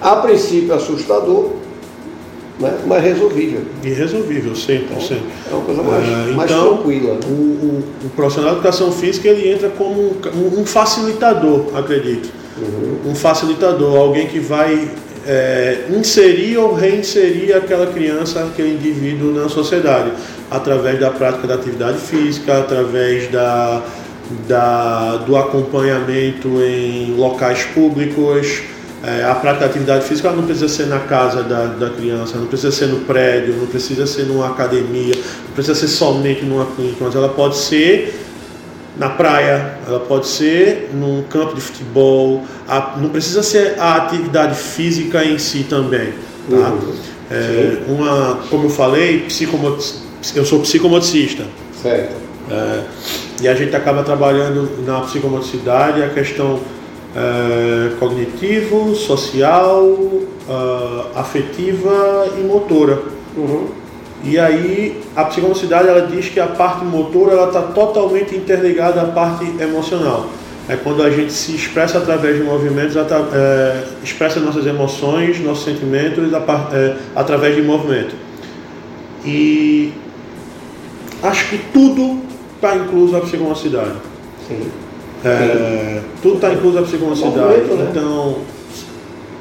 a 0.00 0.16
princípio, 0.16 0.74
assustador, 0.74 1.50
né? 2.62 2.78
mas 2.86 3.02
resolvível. 3.02 3.62
E 3.82 3.90
resolvível, 3.90 4.54
sempre, 4.54 4.86
então, 4.90 5.00
sempre. 5.00 5.24
É 5.50 5.54
uma 5.54 5.64
coisa 5.64 5.82
mais, 5.82 6.08
uh, 6.08 6.34
mais 6.34 6.50
então, 6.50 6.76
tranquila. 6.76 7.18
O, 7.26 7.32
o, 7.32 7.84
o, 8.04 8.10
profissional 8.10 8.50
de 8.52 8.56
educação 8.56 8.92
física 8.92 9.28
ele 9.28 9.50
entra 9.50 9.68
como 9.70 10.00
um, 10.00 10.60
um 10.60 10.66
facilitador, 10.66 11.76
acredito. 11.76 12.30
Uhum. 12.58 13.10
Um 13.10 13.14
facilitador, 13.14 13.96
alguém 13.96 14.26
que 14.26 14.38
vai 14.38 14.88
é, 15.26 15.86
inserir 15.90 16.56
ou 16.58 16.74
reinserir 16.74 17.56
aquela 17.56 17.86
criança, 17.86 18.40
aquele 18.44 18.74
indivíduo 18.74 19.32
na 19.32 19.48
sociedade, 19.48 20.12
através 20.50 20.98
da 20.98 21.10
prática 21.10 21.46
da 21.46 21.54
atividade 21.54 21.98
física, 21.98 22.58
através 22.58 23.30
da, 23.30 23.82
da, 24.48 25.16
do 25.18 25.36
acompanhamento 25.36 26.48
em 26.62 27.14
locais 27.16 27.64
públicos. 27.64 28.62
É, 29.04 29.24
a 29.24 29.34
prática 29.34 29.64
da 29.64 29.70
atividade 29.70 30.04
física 30.04 30.30
não 30.30 30.44
precisa 30.44 30.68
ser 30.68 30.86
na 30.86 31.00
casa 31.00 31.42
da, 31.42 31.66
da 31.66 31.90
criança, 31.90 32.38
não 32.38 32.46
precisa 32.46 32.70
ser 32.70 32.86
no 32.86 33.00
prédio, 33.00 33.54
não 33.54 33.66
precisa 33.66 34.06
ser 34.06 34.26
numa 34.26 34.46
academia, 34.46 35.14
não 35.14 35.54
precisa 35.54 35.74
ser 35.74 35.88
somente 35.88 36.44
numa 36.44 36.66
clínica, 36.66 36.98
mas 37.00 37.14
ela 37.16 37.28
pode 37.28 37.56
ser 37.56 38.14
na 38.96 39.08
praia, 39.08 39.78
ela 39.86 39.98
pode 40.00 40.28
ser 40.28 40.90
num 40.94 41.24
campo 41.24 41.54
de 41.54 41.60
futebol, 41.60 42.44
a, 42.68 42.96
não 43.00 43.08
precisa 43.08 43.42
ser 43.42 43.74
a 43.80 43.96
atividade 43.96 44.54
física 44.54 45.24
em 45.24 45.36
si 45.36 45.66
também. 45.68 46.12
Tá? 46.48 46.56
Uhum. 46.56 46.92
É, 47.28 47.78
uma, 47.88 48.40
como 48.50 48.66
eu 48.66 48.70
falei, 48.70 49.26
eu 50.36 50.44
sou 50.44 50.60
psicomoticista. 50.60 51.44
Certo. 51.82 52.14
É, 52.50 52.82
e 53.40 53.48
a 53.48 53.54
gente 53.54 53.74
acaba 53.74 54.04
trabalhando 54.04 54.84
na 54.86 55.00
psicomoticidade 55.00 56.02
a 56.02 56.10
questão 56.10 56.60
é, 57.14 57.92
cognitivo, 57.98 58.94
social, 58.94 59.84
uh, 59.84 61.06
afetiva 61.14 62.28
e 62.38 62.42
motora. 62.42 63.02
Uhum. 63.36 63.66
E 64.24 64.38
aí 64.38 65.00
a 65.16 65.24
psicomotricidade 65.24 65.88
ela 65.88 66.06
diz 66.06 66.28
que 66.28 66.38
a 66.38 66.46
parte 66.46 66.84
motora 66.84 67.32
ela 67.32 67.48
está 67.48 67.62
totalmente 67.62 68.34
interligada 68.36 69.02
à 69.02 69.06
parte 69.06 69.44
emocional. 69.60 70.26
É 70.68 70.76
quando 70.76 71.02
a 71.02 71.10
gente 71.10 71.32
se 71.32 71.56
expressa 71.56 71.98
através 71.98 72.36
de 72.36 72.44
movimentos, 72.44 72.94
é, 72.96 73.84
expressa 74.02 74.38
nossas 74.38 74.64
emoções, 74.64 75.40
nossos 75.40 75.64
sentimentos 75.64 76.32
é, 76.32 76.96
através 77.16 77.56
de 77.56 77.62
movimento. 77.62 78.14
E 79.24 79.92
acho 81.22 81.48
que 81.48 81.58
tudo 81.72 82.20
está 82.54 82.76
incluso 82.76 83.16
a 83.16 83.20
psicomotricidade. 83.20 83.96
Sim. 84.46 84.70
É, 85.24 86.00
tudo 86.20 86.36
está 86.36 86.52
incluso 86.52 86.78
a 86.78 86.82
psicomotricidade. 86.82 87.60
Né? 87.62 87.88
Então, 87.90 88.36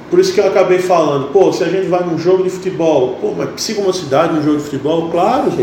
por 0.09 0.19
isso 0.19 0.33
que 0.33 0.39
eu 0.39 0.47
acabei 0.47 0.79
falando, 0.79 1.31
pô, 1.31 1.51
se 1.51 1.63
a 1.63 1.67
gente 1.67 1.87
vai 1.87 2.03
num 2.03 2.17
jogo 2.17 2.43
de 2.43 2.49
futebol, 2.49 3.17
pô, 3.21 3.33
mas 3.35 3.49
psicomocidade 3.51 4.33
num 4.33 4.43
jogo 4.43 4.57
de 4.57 4.63
futebol, 4.63 5.09
claro. 5.09 5.51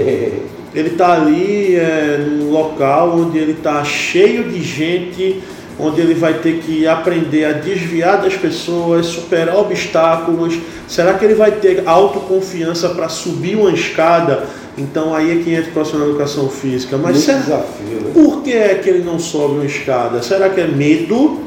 ele 0.74 0.88
está 0.88 1.14
ali 1.14 1.76
é, 1.76 2.18
num 2.18 2.50
local 2.50 3.16
onde 3.18 3.38
ele 3.38 3.52
está 3.52 3.85
cheio 3.85 4.44
de 4.44 4.62
gente, 4.62 5.42
onde 5.78 6.00
ele 6.00 6.14
vai 6.14 6.34
ter 6.34 6.58
que 6.58 6.86
aprender 6.86 7.44
a 7.44 7.52
desviar 7.52 8.20
das 8.20 8.34
pessoas, 8.34 9.06
superar 9.06 9.56
obstáculos. 9.56 10.58
Será 10.88 11.14
que 11.14 11.24
ele 11.24 11.34
vai 11.34 11.52
ter 11.52 11.82
autoconfiança 11.86 12.88
para 12.90 13.08
subir 13.08 13.56
uma 13.56 13.70
escada? 13.70 14.44
Então 14.76 15.14
aí 15.14 15.38
é 15.38 15.42
que 15.42 15.52
entra 15.52 15.70
o 15.70 15.72
profissional 15.72 16.06
de 16.06 16.14
educação 16.14 16.48
física. 16.48 16.96
Mas 16.96 17.18
será, 17.18 17.38
desafio, 17.38 18.00
né? 18.00 18.10
por 18.12 18.42
que 18.42 18.52
é 18.52 18.74
que 18.76 18.88
ele 18.88 19.04
não 19.04 19.18
sobe 19.18 19.54
uma 19.54 19.64
escada? 19.64 20.22
Será 20.22 20.48
que 20.48 20.60
é 20.60 20.66
medo? 20.66 21.40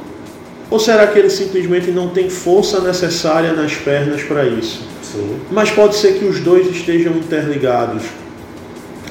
Ou 0.70 0.80
será 0.80 1.08
que 1.08 1.20
ele 1.20 1.30
simplesmente 1.30 1.92
não 1.92 2.10
tem 2.10 2.30
força 2.30 2.80
necessária 2.80 3.52
nas 3.52 3.74
pernas 3.74 4.24
para 4.24 4.46
isso? 4.46 4.82
Sim. 5.04 5.36
Mas 5.52 5.70
pode 5.70 5.96
ser 5.96 6.14
que 6.14 6.24
os 6.24 6.40
dois 6.40 6.70
estejam 6.70 7.14
interligados. 7.14 8.04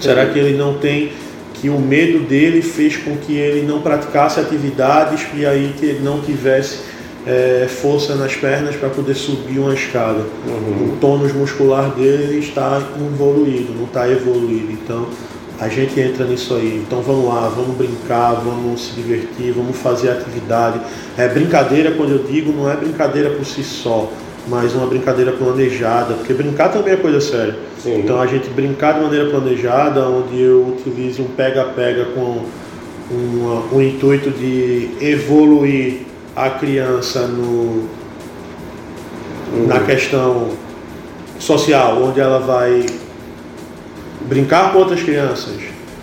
Será 0.01 0.25
que 0.25 0.39
ele 0.39 0.57
não 0.57 0.79
tem 0.79 1.13
que 1.61 1.69
o 1.69 1.79
medo 1.79 2.21
dele 2.21 2.63
fez 2.63 2.97
com 2.97 3.17
que 3.17 3.37
ele 3.37 3.67
não 3.67 3.83
praticasse 3.83 4.41
atividades 4.41 5.27
e 5.35 5.45
aí 5.45 5.75
que 5.79 5.85
ele 5.85 6.01
não 6.01 6.21
tivesse 6.21 6.79
é, 7.27 7.69
força 7.69 8.15
nas 8.15 8.35
pernas 8.35 8.77
para 8.77 8.89
poder 8.89 9.15
subir 9.15 9.59
uma 9.59 9.75
escada? 9.75 10.25
Uhum. 10.47 10.93
O 10.93 10.97
tônus 11.01 11.33
muscular 11.33 11.91
dele 11.91 12.39
está 12.39 12.83
evoluído, 12.99 13.75
não 13.75 13.85
está 13.85 14.09
evoluído. 14.09 14.73
Então 14.73 15.07
a 15.61 15.69
gente 15.69 16.01
entra 16.01 16.25
nisso 16.25 16.55
aí. 16.55 16.83
Então 16.87 17.03
vamos 17.03 17.27
lá, 17.27 17.49
vamos 17.49 17.77
brincar, 17.77 18.33
vamos 18.33 18.87
se 18.87 18.93
divertir, 18.93 19.53
vamos 19.53 19.77
fazer 19.77 20.11
atividade. 20.11 20.81
É 21.19 21.29
brincadeira, 21.29 21.91
quando 21.91 22.13
eu 22.13 22.25
digo, 22.25 22.51
não 22.53 22.71
é 22.71 22.75
brincadeira 22.75 23.31
por 23.31 23.45
si 23.45 23.63
só, 23.63 24.11
mas 24.49 24.75
uma 24.75 24.87
brincadeira 24.87 25.33
planejada, 25.33 26.15
porque 26.15 26.33
brincar 26.33 26.71
também 26.71 26.95
é 26.95 26.97
coisa 26.97 27.21
séria. 27.21 27.70
Sim. 27.83 28.01
Então 28.01 28.21
a 28.21 28.27
gente 28.27 28.49
brincar 28.51 28.95
de 28.95 29.01
maneira 29.01 29.31
planejada, 29.31 30.07
onde 30.07 30.41
eu 30.41 30.77
utilize 30.79 31.21
um 31.21 31.27
pega-pega 31.29 32.07
com 32.07 32.45
uma, 33.11 33.63
um 33.73 33.81
intuito 33.81 34.31
de 34.31 34.91
evoluir 35.01 36.03
a 36.37 36.51
criança 36.51 37.27
no, 37.27 37.89
uhum. 39.53 39.67
na 39.67 39.81
questão 39.81 40.51
social, 41.39 42.03
onde 42.03 42.21
ela 42.21 42.39
vai 42.39 42.87
brincar 44.29 44.73
com 44.73 44.79
outras 44.79 45.03
crianças. 45.03 45.57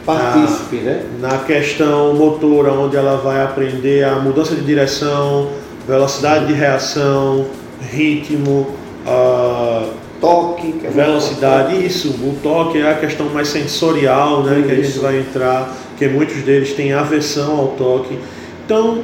Partícipe, 0.05 0.77
né? 0.77 1.05
Na 1.19 1.39
questão 1.39 2.13
motora, 2.13 2.71
onde 2.71 2.95
ela 2.95 3.17
vai 3.17 3.43
aprender 3.43 4.05
a 4.05 4.15
mudança 4.15 4.55
de 4.55 4.61
direção, 4.61 5.49
velocidade 5.87 6.47
de 6.47 6.53
reação, 6.53 7.45
ritmo, 7.81 8.67
uh, 9.05 9.96
toque, 10.19 10.75
é 10.83 10.89
velocidade, 10.89 11.85
isso, 11.85 12.09
o 12.09 12.37
toque 12.41 12.79
é 12.79 12.91
a 12.91 12.95
questão 12.95 13.27
mais 13.29 13.47
sensorial, 13.47 14.43
né, 14.43 14.63
que 14.65 14.71
a 14.71 14.75
gente 14.75 14.99
vai 14.99 15.19
entrar, 15.19 15.75
que 15.97 16.07
muitos 16.07 16.37
deles 16.43 16.73
têm 16.73 16.93
aversão 16.93 17.57
ao 17.57 17.67
toque. 17.69 18.17
Então, 18.65 19.03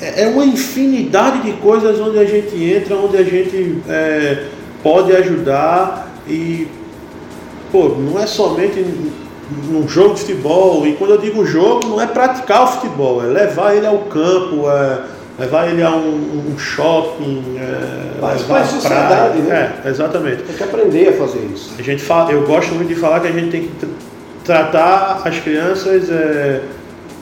é, 0.00 0.22
é 0.22 0.28
uma 0.28 0.44
infinidade 0.44 1.42
de 1.42 1.52
coisas 1.54 2.00
onde 2.00 2.18
a 2.18 2.24
gente 2.24 2.54
entra, 2.62 2.96
onde 2.96 3.16
a 3.16 3.22
gente 3.22 3.78
é, 3.88 4.44
pode 4.82 5.14
ajudar 5.14 6.10
e 6.28 6.68
pô, 7.70 7.88
não 7.88 8.20
é 8.20 8.26
somente 8.26 8.84
num 9.68 9.86
jogo 9.88 10.14
de 10.14 10.20
futebol, 10.20 10.86
e 10.86 10.92
quando 10.94 11.10
eu 11.10 11.18
digo 11.18 11.44
jogo, 11.44 11.88
não 11.88 12.00
é 12.00 12.06
praticar 12.06 12.64
o 12.64 12.66
futebol, 12.68 13.22
é 13.22 13.26
levar 13.26 13.74
ele 13.74 13.86
ao 13.86 13.98
campo, 13.98 14.70
é 14.70 15.02
levar 15.38 15.68
ele 15.68 15.82
a 15.82 15.90
um, 15.90 16.52
um 16.52 16.58
shopping, 16.58 17.56
é, 17.58 18.20
levar 18.20 18.60
a 18.60 18.64
sociedade, 18.64 19.38
né? 19.40 19.74
É, 19.84 19.88
exatamente. 19.88 20.42
Tem 20.42 20.56
que 20.56 20.62
aprender 20.62 21.08
a 21.08 21.12
fazer 21.12 21.48
isso. 21.52 21.72
A 21.78 21.82
gente 21.82 22.02
fala, 22.02 22.30
eu 22.30 22.46
gosto 22.46 22.74
muito 22.74 22.88
de 22.88 22.94
falar 22.94 23.20
que 23.20 23.28
a 23.28 23.32
gente 23.32 23.50
tem 23.50 23.62
que 23.62 23.86
tratar 24.44 25.22
as 25.24 25.38
crianças 25.40 26.08
é, 26.10 26.62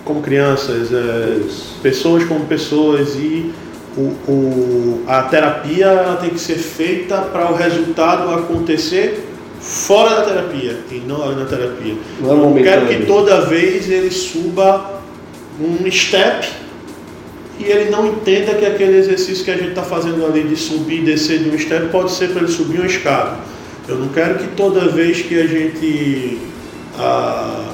como 0.05 0.21
crianças, 0.21 0.93
é, 0.93 1.41
pessoas 1.83 2.25
como 2.25 2.45
pessoas 2.47 3.15
e 3.15 3.53
o, 3.97 4.01
o, 4.31 5.05
a 5.07 5.23
terapia 5.23 6.19
tem 6.21 6.31
que 6.31 6.41
ser 6.41 6.57
feita 6.57 7.19
para 7.19 7.51
o 7.51 7.55
resultado 7.55 8.33
acontecer 8.35 9.29
fora 9.61 10.17
da 10.17 10.23
terapia 10.23 10.79
e 10.91 10.97
não 11.07 11.35
na 11.37 11.45
terapia. 11.45 11.95
Não, 12.21 12.33
é 12.33 12.37
não 12.37 12.55
quero 12.55 12.87
que 12.87 13.07
toda 13.07 13.43
vez 13.43 13.89
ele 13.89 14.11
suba 14.11 15.01
um 15.61 15.91
step 15.91 16.49
e 17.65 17.71
ele 17.71 17.91
não 17.91 18.07
entenda 18.07 18.55
que 18.55 18.67
aquele 18.67 18.97
exercício 18.99 19.45
que 19.45 19.51
a 19.51 19.57
gente 19.57 19.71
está 19.71 19.83
fazendo 19.83 20.25
ali 20.25 20.43
de 20.43 20.57
subir 20.57 21.01
e 21.01 21.05
descer 21.05 21.39
de 21.41 21.51
um 21.51 21.59
step 21.59 21.89
pode 21.89 22.11
ser 22.11 22.31
para 22.31 22.43
ele 22.43 22.51
subir 22.51 22.79
uma 22.79 22.87
escada. 22.87 23.39
Eu 23.89 23.97
não 23.97 24.09
quero 24.09 24.39
que 24.39 24.49
toda 24.57 24.89
vez 24.89 25.23
que 25.23 25.39
a 25.39 25.47
gente 25.47 26.39
ah, 26.99 27.73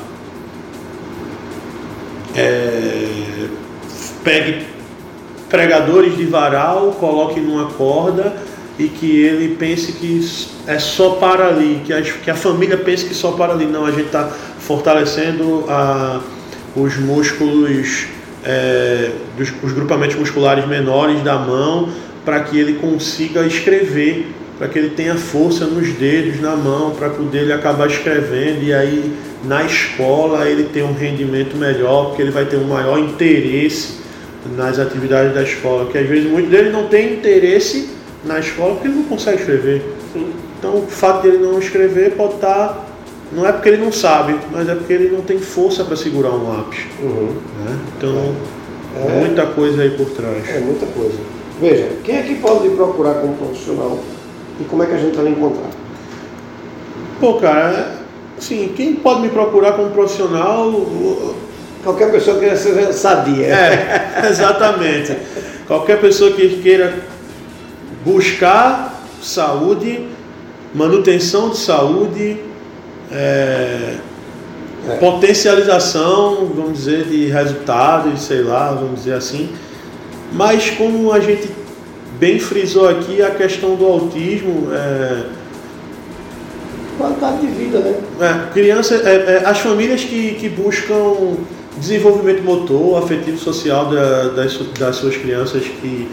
é, 2.35 3.09
pegue 4.22 4.66
pregadores 5.48 6.16
de 6.16 6.24
varal, 6.24 6.92
coloque 6.98 7.40
numa 7.40 7.70
corda 7.70 8.37
e 8.79 8.88
que 8.88 9.22
ele 9.22 9.57
pense 9.57 9.92
que 9.92 10.20
é 10.66 10.79
só 10.79 11.12
para 11.12 11.48
ali, 11.48 11.83
que 11.85 11.92
a, 11.92 12.03
que 12.03 12.31
a 12.31 12.35
família 12.35 12.77
pense 12.77 13.07
que 13.07 13.14
só 13.14 13.33
para 13.33 13.53
ali. 13.53 13.66
Não, 13.66 13.85
a 13.85 13.90
gente 13.90 14.07
está 14.07 14.29
fortalecendo 14.61 15.64
a, 15.68 16.20
os 16.77 16.96
músculos, 16.96 18.07
é, 18.49 19.11
dos, 19.37 19.53
os 19.63 19.73
grupamentos 19.73 20.17
musculares 20.17 20.67
menores 20.67 21.23
da 21.23 21.37
mão 21.37 21.91
para 22.25 22.41
que 22.41 22.59
ele 22.59 22.75
consiga 22.75 23.47
escrever, 23.47 24.27
para 24.59 24.69
que 24.69 24.79
ele 24.79 24.91
tenha 24.91 25.15
força 25.15 25.67
nos 25.67 25.93
dedos, 25.93 26.41
na 26.41 26.57
mão, 26.57 26.93
para 26.93 27.11
poder 27.11 27.43
ele 27.43 27.53
acabar 27.53 27.87
escrevendo 27.87 28.63
e 28.63 28.73
aí 28.73 29.13
na 29.45 29.63
escola 29.65 30.49
ele 30.49 30.65
ter 30.65 30.83
um 30.83 30.95
rendimento 30.95 31.57
melhor, 31.57 32.07
porque 32.07 32.23
ele 32.23 32.31
vai 32.31 32.47
ter 32.47 32.57
um 32.57 32.67
maior 32.67 32.99
interesse 32.99 33.99
nas 34.57 34.79
atividades 34.79 35.35
da 35.35 35.43
escola, 35.43 35.91
que 35.91 35.99
às 35.99 36.07
vezes 36.07 36.31
muitos 36.31 36.51
deles 36.51 36.73
não 36.73 36.89
têm 36.89 37.15
interesse 37.15 37.91
na 38.25 38.39
escola 38.39 38.75
porque 38.75 38.89
ele 38.89 38.97
não 38.97 39.05
consegue 39.05 39.39
escrever. 39.39 39.83
Então 40.59 40.79
o 40.79 40.87
fato 40.87 41.23
de 41.23 41.29
ele 41.29 41.39
não 41.39 41.59
escrever 41.59 42.13
pode 42.13 42.35
estar. 42.35 42.88
Não 43.33 43.47
é 43.47 43.53
porque 43.53 43.69
ele 43.69 43.85
não 43.85 43.93
sabe, 43.93 44.37
mas 44.51 44.69
é 44.69 44.75
porque 44.75 44.93
ele 44.93 45.14
não 45.14 45.21
tem 45.21 45.38
força 45.38 45.85
para 45.85 45.97
segurar 45.97 46.31
um 46.31 46.49
lápis. 46.49 46.81
Uhum. 47.01 47.37
Né? 47.64 47.79
Então, 47.97 48.35
é. 48.97 49.19
muita 49.21 49.47
coisa 49.47 49.83
aí 49.83 49.91
por 49.91 50.11
trás. 50.11 50.49
É 50.49 50.61
muita 50.61 50.87
coisa. 50.87 51.19
Veja, 51.61 51.88
quem 52.05 52.17
é 52.17 52.23
que 52.23 52.37
pode 52.37 52.69
procurar 52.71 53.14
como 53.14 53.35
profissional 53.35 53.99
e 54.61 54.64
como 54.64 54.83
é 54.83 54.87
que 54.87 54.95
a 54.95 54.99
gente 54.99 55.17
vai 55.17 55.29
encontrar? 55.29 55.69
Pô, 57.21 57.35
cara, 57.35 57.99
assim, 58.38 58.73
quem 58.77 58.95
pode 58.95 59.23
me 59.23 59.29
procurar 59.29 59.73
como 59.73 59.91
profissional. 59.91 60.87
Qualquer 61.83 62.11
pessoa 62.11 62.38
queira 62.38 62.57
ser 62.57 62.93
sadia. 62.93 63.47
É, 63.47 64.27
exatamente. 64.31 65.17
Qualquer 65.67 66.01
pessoa 66.01 66.33
que 66.33 66.61
queira 66.62 66.99
buscar 68.05 69.03
saúde, 69.21 70.07
manutenção 70.75 71.51
de 71.51 71.59
saúde, 71.59 72.41
é, 73.12 73.97
é. 74.88 74.97
potencialização, 74.97 76.47
vamos 76.55 76.79
dizer, 76.79 77.05
de 77.05 77.27
resultados, 77.27 78.23
sei 78.23 78.42
lá, 78.42 78.73
vamos 78.73 79.01
dizer 79.01 79.14
assim. 79.14 79.51
Mas 80.33 80.71
como 80.71 81.12
a 81.12 81.21
gente 81.21 81.49
bem 82.18 82.38
frisou 82.38 82.88
aqui, 82.88 83.23
a 83.23 83.31
questão 83.31 83.77
do 83.77 83.87
autismo 83.87 84.68
é, 84.73 85.25
qualidade 86.99 87.40
de 87.40 87.47
vida, 87.47 87.79
né? 87.79 87.94
É, 88.21 88.53
criança, 88.53 88.94
é, 88.94 89.42
é, 89.42 89.42
as 89.47 89.59
famílias 89.59 90.03
que, 90.03 90.35
que 90.35 90.49
buscam 90.49 91.37
desenvolvimento 91.77 92.42
motor, 92.42 93.03
afetivo 93.03 93.38
social 93.38 93.87
da, 93.87 94.29
das, 94.29 94.59
das 94.79 94.97
suas 94.97 95.16
crianças 95.16 95.62
que 95.62 96.09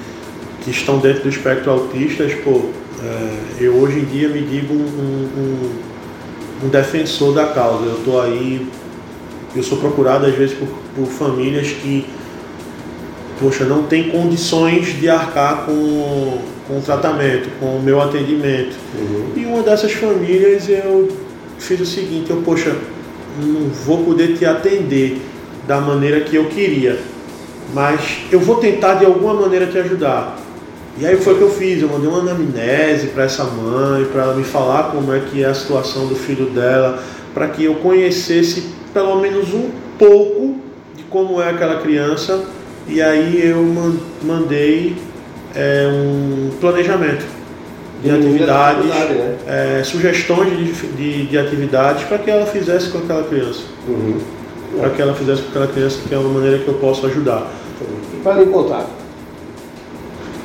que 0.66 0.72
estão 0.72 0.98
dentro 0.98 1.22
do 1.22 1.30
espectro 1.30 1.72
autistas, 1.72 2.34
pô, 2.44 2.60
é, 3.04 3.64
eu 3.64 3.76
hoje 3.76 4.00
em 4.00 4.06
dia 4.06 4.28
me 4.28 4.42
digo 4.42 4.74
um, 4.74 5.30
um, 5.38 5.70
um 6.66 6.70
defensor 6.70 7.34
da 7.34 7.46
causa. 7.48 7.86
Eu 7.86 7.98
estou 7.98 8.22
aí, 8.22 8.68
eu 9.56 9.64
sou 9.64 9.78
procurado 9.78 10.26
às 10.26 10.36
vezes 10.36 10.58
por, 10.58 10.68
por 10.96 11.06
famílias 11.08 11.68
que, 11.68 12.06
poxa, 13.40 13.66
não 13.66 13.84
tem 13.84 14.10
condições 14.10 15.00
de 15.00 15.10
arcar 15.10 15.66
com, 15.66 16.40
com 16.68 16.80
o 16.80 16.82
tratamento, 16.82 17.50
com 17.60 17.78
o 17.78 17.82
meu 17.82 18.02
atendimento. 18.02 18.76
Uhum. 18.98 19.32
E 19.36 19.46
uma 19.46 19.62
dessas 19.62 19.94
famílias 19.94 20.68
eu 20.68 21.10
fiz 21.60 21.80
o 21.80 21.86
seguinte, 21.86 22.32
eu, 22.32 22.38
poxa, 22.38 22.76
não 23.42 23.70
vou 23.70 24.04
poder 24.04 24.38
te 24.38 24.46
atender 24.46 25.22
da 25.68 25.80
maneira 25.80 26.22
que 26.22 26.36
eu 26.36 26.46
queria, 26.46 27.00
mas 27.74 28.20
eu 28.32 28.40
vou 28.40 28.58
tentar 28.58 28.96
de 28.96 29.06
alguma 29.06 29.34
maneira 29.34 29.68
te 29.68 29.78
ajudar. 29.78 30.45
E 30.98 31.06
aí 31.06 31.18
foi 31.18 31.34
o 31.34 31.38
que 31.38 31.44
eu 31.44 31.50
fiz, 31.50 31.82
eu 31.82 31.90
mandei 31.90 32.08
uma 32.08 32.20
anamnese 32.20 33.08
para 33.08 33.24
essa 33.24 33.44
mãe, 33.44 34.06
para 34.06 34.24
ela 34.24 34.36
me 34.36 34.46
falar 34.46 34.92
como 34.92 35.14
é 35.14 35.20
que 35.20 35.44
é 35.44 35.48
a 35.48 35.54
situação 35.54 36.08
do 36.08 36.16
filho 36.16 36.46
dela, 36.46 37.04
para 37.34 37.50
que 37.50 37.66
eu 37.66 37.76
conhecesse 37.76 38.70
pelo 38.94 39.20
menos 39.20 39.54
um 39.54 39.70
pouco 40.00 40.56
de 40.96 41.04
como 41.04 41.42
é 41.42 41.50
aquela 41.50 41.82
criança. 41.82 42.46
E 42.88 43.02
aí 43.02 43.46
eu 43.46 43.62
mandei 44.24 44.96
é, 45.54 45.90
um 45.92 46.52
planejamento 46.62 47.26
de 48.02 48.12
atividades, 48.12 48.86
né? 48.86 49.38
é, 49.48 49.84
sugestões 49.84 50.58
de, 50.58 50.72
de, 50.94 51.26
de 51.26 51.38
atividades 51.38 52.04
para 52.04 52.20
que 52.20 52.30
ela 52.30 52.46
fizesse 52.46 52.90
com 52.90 53.00
aquela 53.00 53.24
criança. 53.24 53.64
Uhum. 53.88 54.18
Para 54.80 54.90
que 54.92 55.02
ela 55.02 55.14
fizesse 55.14 55.42
com 55.42 55.50
aquela 55.50 55.68
criança, 55.68 56.00
que 56.08 56.14
é 56.16 56.18
uma 56.18 56.30
maneira 56.30 56.60
que 56.60 56.68
eu 56.68 56.76
posso 56.76 57.06
ajudar. 57.08 57.52
E 58.14 58.22
para 58.24 58.44
encontrar? 58.44 58.88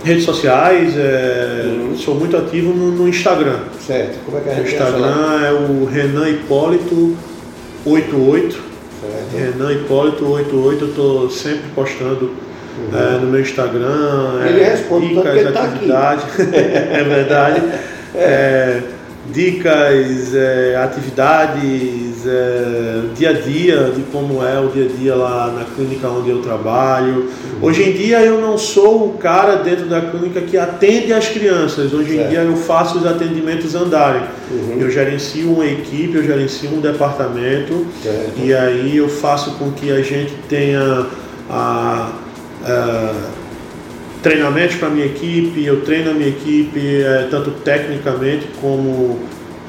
Redes 0.02 0.24
sociais, 0.24 0.94
é, 0.96 1.64
uhum. 1.66 1.96
sou 1.96 2.14
muito 2.14 2.36
ativo 2.36 2.72
no, 2.72 2.90
no, 2.90 3.08
Instagram. 3.08 3.58
Certo. 3.86 4.18
Como 4.24 4.38
é 4.38 4.40
que 4.40 4.48
é 4.48 4.54
a 4.54 4.56
O 4.56 4.62
Instagram 4.62 5.44
é 5.44 5.52
o 5.52 5.84
Renan 5.84 6.28
Hipólito 6.30 7.16
88. 7.84 8.52
Certo. 8.52 9.36
Renan 9.36 9.72
Hipólito 9.72 10.26
88, 10.26 10.84
eu 10.84 10.88
estou 10.88 11.30
sempre 11.30 11.64
postando 11.74 12.24
uhum. 12.24 12.98
é, 12.98 13.18
no 13.18 13.26
meu 13.26 13.40
Instagram. 13.40 14.42
Ele 14.46 14.60
é, 14.60 14.70
responde 14.70 15.08
dicas, 15.08 15.52
tá 15.52 15.64
atividades. 15.64 16.24
é 16.52 17.04
verdade. 17.04 17.62
É, 18.12 18.82
dicas, 19.32 20.34
é, 20.34 20.74
atividades, 22.20 22.26
é, 22.26 23.02
dia 23.14 23.30
a 23.30 23.32
dia, 23.32 23.92
de 23.94 24.02
como 24.10 24.44
é 24.44 24.58
o 24.60 24.68
dia 24.68 24.84
a 24.84 24.88
dia 24.88 25.14
lá 25.14 25.52
na 25.52 25.64
clínica 25.64 26.08
onde 26.08 26.30
eu 26.30 26.42
trabalho. 26.42 27.14
Uhum. 27.14 27.28
Hoje 27.62 27.82
em 27.82 27.92
dia 27.92 28.20
eu 28.20 28.40
não 28.40 28.58
sou 28.58 29.08
o 29.08 29.18
cara 29.18 29.56
dentro 29.56 29.86
da 29.86 30.00
clínica 30.00 30.40
que 30.40 30.56
atende 30.56 31.12
as 31.12 31.28
crianças, 31.28 31.92
hoje 31.92 32.14
certo. 32.14 32.26
em 32.26 32.30
dia 32.30 32.40
eu 32.40 32.56
faço 32.56 32.98
os 32.98 33.06
atendimentos 33.06 33.74
andarem. 33.74 34.22
Uhum. 34.50 34.78
Eu 34.80 34.90
gerencio 34.90 35.52
uma 35.52 35.66
equipe, 35.66 36.14
eu 36.14 36.24
gerencio 36.24 36.70
um 36.70 36.80
departamento 36.80 37.86
certo. 38.02 38.32
e 38.42 38.54
aí 38.54 38.96
eu 38.96 39.08
faço 39.08 39.52
com 39.52 39.70
que 39.72 39.90
a 39.90 40.02
gente 40.02 40.34
tenha 40.48 41.06
a, 41.48 42.12
a 42.64 43.14
treinamentos 44.22 44.76
para 44.76 44.88
a 44.88 44.90
minha 44.90 45.06
equipe, 45.06 45.64
eu 45.64 45.80
treino 45.80 46.10
a 46.10 46.14
minha 46.14 46.28
equipe 46.28 47.02
é, 47.02 47.26
tanto 47.30 47.50
tecnicamente 47.52 48.46
como 48.60 49.18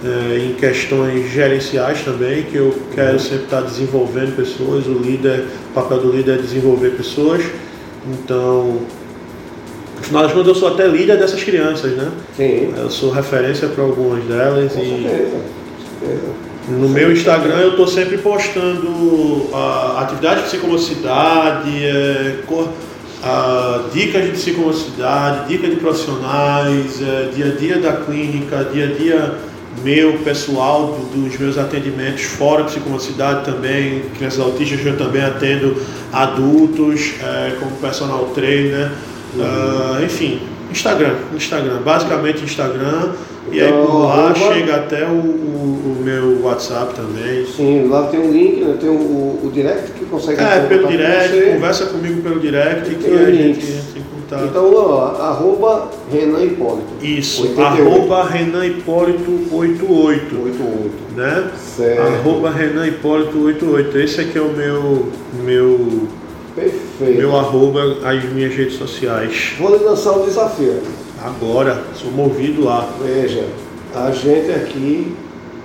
é, 0.04 0.46
em 0.46 0.54
questões 0.54 1.32
gerenciais 1.32 2.02
também, 2.02 2.44
que 2.44 2.56
eu 2.56 2.76
quero 2.94 3.20
sempre 3.20 3.44
estar 3.44 3.62
desenvolvendo 3.62 4.36
pessoas, 4.36 4.88
o 4.88 4.94
líder, 4.94 5.46
o 5.72 5.74
papel 5.76 6.00
do 6.00 6.12
líder 6.12 6.40
é 6.40 6.42
desenvolver 6.42 6.92
pessoas. 6.92 7.44
Então, 8.08 8.80
no 9.98 10.04
final 10.04 10.24
das 10.24 10.32
contas, 10.32 10.48
eu 10.48 10.56
sou 10.56 10.70
até 10.70 10.88
líder 10.88 11.18
dessas 11.18 11.44
crianças, 11.44 11.92
né? 11.92 12.12
Sim. 12.36 12.74
Eu 12.76 12.90
sou 12.90 13.12
referência 13.12 13.68
para 13.68 13.84
algumas 13.84 14.24
delas 14.24 14.74
Com 14.74 14.82
e 14.82 15.04
certeza. 15.04 16.32
no 16.68 16.90
meu 16.90 17.12
Instagram 17.12 17.58
eu 17.58 17.70
estou 17.72 17.86
sempre 17.86 18.18
postando 18.18 19.50
a 19.54 20.02
atividade 20.02 20.42
de 20.42 20.48
psicomocidade, 20.48 21.86
é, 21.86 22.40
uh, 22.50 23.90
dicas 23.94 24.26
de 24.26 24.32
psicomocidade, 24.32 25.48
dicas 25.48 25.70
de 25.70 25.76
profissionais, 25.76 27.00
uh, 27.02 27.32
dia 27.36 27.46
a 27.46 27.56
dia 27.56 27.78
da 27.78 27.94
clínica, 27.94 28.68
dia 28.74 28.86
a 28.86 28.94
dia 28.94 29.51
meu, 29.84 30.20
pessoal, 30.20 30.88
do, 30.88 31.22
dos 31.24 31.38
meus 31.38 31.58
atendimentos 31.58 32.24
fora 32.24 32.64
psicomocidade 32.66 33.46
também, 33.46 34.04
crianças 34.18 34.40
autistas, 34.40 34.86
eu 34.86 34.98
também 34.98 35.24
atendo 35.24 35.76
adultos 36.12 37.14
uh, 37.22 37.60
como 37.60 37.72
personal 37.78 38.26
trainer, 38.34 38.92
uhum. 39.36 40.06
enfim, 40.06 40.42
Instagram, 40.72 41.16
Instagram, 41.36 41.82
basicamente 41.84 42.44
Instagram. 42.44 43.12
E 43.52 43.60
aí 43.60 43.72
por 43.72 43.84
então, 43.84 44.04
lá 44.04 44.34
chega 44.34 44.76
até 44.76 45.04
o, 45.04 45.10
o, 45.10 45.98
o, 46.00 46.02
meu 46.04 46.42
WhatsApp 46.44 46.94
também. 46.96 47.46
Sim, 47.46 47.88
lá 47.90 48.08
tem 48.08 48.20
um 48.20 48.32
link, 48.32 48.62
né? 48.62 48.78
tem 48.80 48.90
o, 48.90 48.94
o 48.94 49.52
direct 49.52 49.92
que 49.92 50.06
consegue. 50.06 50.40
É, 50.40 50.62
pelo 50.68 50.88
direct, 50.88 51.52
conversa 51.54 51.86
comigo 51.88 52.22
pelo 52.22 52.40
direct 52.40 52.96
que 52.96 53.12
a 53.12 53.32
gente, 53.32 53.66
tá. 54.32 54.46
Então, 54.46 54.74
ó, 54.74 55.22
arroba 55.22 55.90
Renan 56.12 56.44
Hipólito. 56.44 56.88
Isso, 57.02 57.44
88. 57.44 57.82
arroba 57.82 58.24
Renan 58.24 58.66
Hipólito 58.66 59.32
88, 59.52 60.36
88. 60.36 60.92
né? 61.16 61.52
Certo. 61.58 62.02
Arroba 62.02 62.50
Renan 62.50 62.88
Hipólito 62.88 63.44
88. 63.44 63.98
Esse 64.00 64.22
aqui 64.22 64.38
é 64.38 64.42
o 64.42 64.54
meu, 64.54 65.08
meu, 65.44 66.08
Perfeito. 66.56 67.18
meu 67.18 67.36
arroba, 67.36 67.98
as 68.04 68.24
minhas 68.32 68.56
redes 68.56 68.78
sociais. 68.78 69.54
Vou 69.60 69.76
lhe 69.78 69.84
lançar 69.84 70.14
um 70.14 70.26
desafio. 70.26 70.82
Agora, 71.24 71.84
sou 71.94 72.10
movido 72.12 72.64
lá. 72.64 72.88
Veja, 73.00 73.46
a 73.94 74.10
gente 74.12 74.52
aqui 74.52 75.14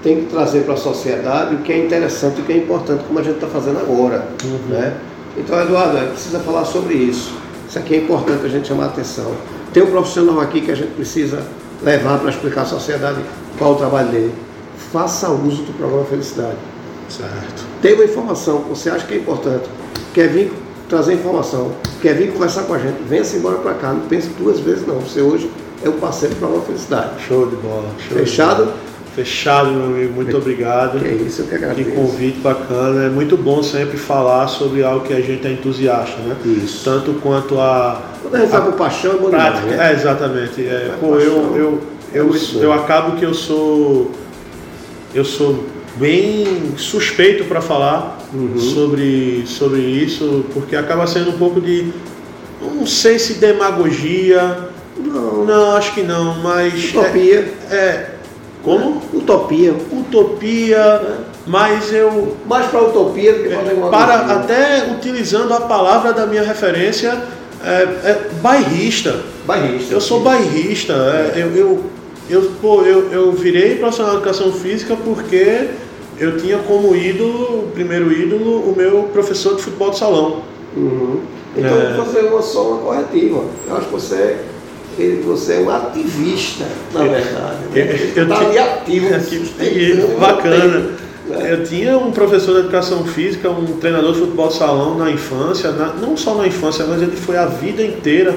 tem 0.03 0.21
que 0.21 0.27
trazer 0.27 0.65
para 0.65 0.75
a 0.75 0.77
sociedade 0.77 1.55
o 1.55 1.59
que 1.59 1.73
é 1.73 1.79
interessante 1.79 2.39
e 2.39 2.43
o 2.43 2.45
que 2.45 2.53
é 2.53 2.57
importante, 2.57 3.05
como 3.05 3.19
a 3.19 3.23
gente 3.23 3.37
está 3.37 3.47
fazendo 3.47 3.79
agora. 3.79 4.29
Uhum. 4.45 4.59
Né? 4.69 4.95
Então, 5.37 5.61
Eduardo, 5.61 5.99
é, 5.99 6.07
precisa 6.07 6.41
falar 6.41 6.65
sobre 6.65 6.95
isso. 6.95 7.35
Isso 7.69 7.79
aqui 7.79 7.95
é 7.95 7.99
importante 7.99 8.45
a 8.45 8.49
gente 8.49 8.69
chamar 8.69 8.85
a 8.85 8.87
atenção. 8.87 9.33
Tem 9.73 9.83
um 9.83 9.91
profissional 9.91 10.41
aqui 10.41 10.61
que 10.61 10.71
a 10.71 10.75
gente 10.75 10.93
precisa 10.93 11.47
levar 11.83 12.19
para 12.19 12.31
explicar 12.31 12.63
à 12.63 12.65
sociedade 12.65 13.21
qual 13.59 13.73
o 13.73 13.77
trabalho 13.77 14.09
dele. 14.09 14.35
Faça 14.93 15.29
uso 15.31 15.63
do 15.63 15.73
programa 15.77 16.05
Felicidade. 16.05 16.57
Certo. 17.09 17.65
Tem 17.83 17.95
uma 17.95 18.05
informação 18.05 18.63
que 18.63 18.69
você 18.71 18.91
acha 18.91 19.07
que 19.07 19.15
é 19.15 19.19
importante, 19.19 19.69
quer 20.15 20.29
vir 20.29 20.53
trazer 20.89 21.15
informação, 21.15 21.73
quer 22.01 22.15
vir 22.15 22.33
conversar 22.33 22.65
com 22.65 22.75
a 22.75 22.79
gente, 22.79 22.97
venha-se 23.09 23.37
embora 23.37 23.59
para 23.59 23.75
cá, 23.75 23.93
não 23.93 24.09
pense 24.09 24.29
duas 24.39 24.61
vezes 24.61 24.87
não. 24.87 25.01
Você 25.01 25.21
hoje 25.21 25.51
é 25.85 25.89
um 25.89 25.99
parceiro 25.99 26.35
do 26.35 26.39
programa 26.39 26.65
Felicidade. 26.65 27.23
Show 27.27 27.47
de 27.47 27.57
bola. 27.57 27.89
show 27.99 28.17
de 28.17 28.25
Fechado? 28.25 28.65
bola. 28.65 28.77
Fechado, 29.17 29.71
meu 29.73 29.85
amigo. 29.87 30.13
Muito 30.13 30.37
obrigado. 30.37 31.01
Que 31.01 31.09
é 31.09 31.13
isso, 31.13 31.41
eu 31.41 31.45
que 31.47 31.51
Que 31.59 31.65
agradeço. 31.65 31.91
convite 31.93 32.39
bacana. 32.41 33.05
É 33.07 33.09
muito 33.09 33.35
bom 33.37 33.63
sempre 33.63 33.97
falar 33.97 34.47
sobre 34.47 34.85
algo 34.85 35.07
que 35.07 35.15
a 35.15 35.21
gente 35.23 35.47
é 35.47 35.53
entusiasta, 35.53 36.21
né? 36.21 36.37
Isso. 36.45 36.85
Tanto 36.85 37.15
quanto 37.15 37.59
a 37.59 38.03
Quando 38.23 38.37
a 38.43 38.45
vai 38.47 38.61
com 38.61 38.73
paixão, 38.73 39.13
é 39.13 39.31
prática. 39.31 39.67
né? 39.69 39.89
É, 39.91 39.95
exatamente. 39.95 40.61
É, 40.67 40.95
pô, 41.01 41.15
eu, 41.17 41.33
paixão. 41.41 41.57
eu, 41.57 41.81
É 42.13 42.19
eu, 42.21 42.27
um 42.27 42.33
sonho. 42.35 42.65
eu 42.65 42.73
acabo 42.75 43.17
que 43.17 43.25
eu 43.25 43.33
sou. 43.33 44.11
Eu 45.15 45.25
sou 45.25 45.65
bem 45.97 46.75
suspeito 46.77 47.45
para 47.45 47.63
falar 47.63 48.19
Uhum. 48.35 48.59
sobre, 48.59 49.45
sobre 49.47 49.81
isso, 49.81 50.45
porque 50.53 50.77
acaba 50.77 51.07
sendo 51.07 51.31
um 51.31 51.39
pouco 51.39 51.59
de. 51.59 51.91
Não 52.61 52.85
sei 52.87 53.19
se 53.19 53.35
demagogia. 53.35 54.69
Não, 54.99 55.45
Não, 55.47 55.77
acho 55.77 55.95
que 55.95 56.03
não, 56.03 56.35
mas. 56.43 56.91
Utopia. 56.91 57.51
É, 57.71 57.75
é- 57.75 58.16
como? 58.67 59.01
Utopia. 59.15 59.73
Utopia, 59.93 61.03
mas 61.47 61.93
eu 61.93 62.37
Mais 62.47 62.67
para 62.67 62.83
utopia 62.83 63.33
do 63.33 63.43
que 63.45 63.49
para 63.49 63.63
demagogia. 63.63 63.91
para 63.91 64.15
até 64.35 64.93
utilizando 64.93 65.55
a 65.55 65.61
palavra 65.61 66.13
da 66.13 66.27
minha 66.27 66.43
referência 66.43 67.17
é, 67.65 67.83
é 68.11 68.31
bairrista. 68.43 69.21
Bairrista. 69.47 69.95
Eu 69.95 70.01
sou 70.01 70.21
bairrista. 70.21 70.93
é, 70.93 71.41
eu, 71.43 71.57
eu, 71.57 71.85
eu, 72.29 72.51
pô, 72.61 72.83
eu, 72.83 73.11
eu 73.13 73.33
virei 73.33 73.77
profissional 73.77 74.13
de 74.13 74.19
educação 74.19 74.53
física 74.53 74.97
porque 75.03 75.69
eu 76.19 76.37
tinha 76.39 76.59
como 76.59 76.95
ídolo, 76.97 77.67
o 77.67 77.71
primeiro 77.73 78.11
ídolo, 78.13 78.71
o 78.71 78.75
meu 78.77 79.05
professor 79.13 79.55
de 79.57 79.63
futebol 79.63 79.91
de 79.91 79.99
salão. 79.99 80.43
Uhum. 80.77 81.21
Então, 81.57 81.71
É. 81.71 81.95
vou 81.95 82.05
fazer 82.05 82.27
uma, 82.27 82.43
só 82.43 82.69
uma 82.69 82.79
corretiva. 82.79 83.45
Eu 83.69 83.77
acho 83.77 83.87
que 83.87 83.93
você, 83.93 84.37
ele- 84.99 85.23
você 85.23 85.55
é 85.55 85.61
um 85.61 85.71
ativista, 85.71 86.65
na 86.93 87.01
verdade. 87.03 87.57
eu- 87.75 87.85
Né? 87.85 88.11
eu 88.17 88.23
Está 88.25 88.45
tinha- 88.45 88.65
ativo, 88.65 89.15
Aqui, 89.15 89.39
sustentando, 89.39 90.19
bacana. 90.21 90.57
mantendo, 90.57 90.79
né? 91.29 91.53
Eu 91.53 91.65
tinha 91.65 91.99
um 91.99 92.13
professor 92.13 92.53
de 92.55 92.61
educação 92.61 93.05
física, 93.05 93.51
um 93.51 93.65
treinador 93.79 94.13
de 94.13 94.21
futebol 94.21 94.49
de 94.49 94.55
salão 94.55 94.97
na 94.97 95.11
infância, 95.11 95.71
na- 95.73 95.93
não 96.01 96.17
só 96.17 96.35
na 96.37 96.47
infância, 96.47 96.85
mas 96.87 97.03
ele 97.03 97.17
foi 97.17 97.37
a 97.37 97.47
vida 97.47 97.83
inteira. 97.83 98.35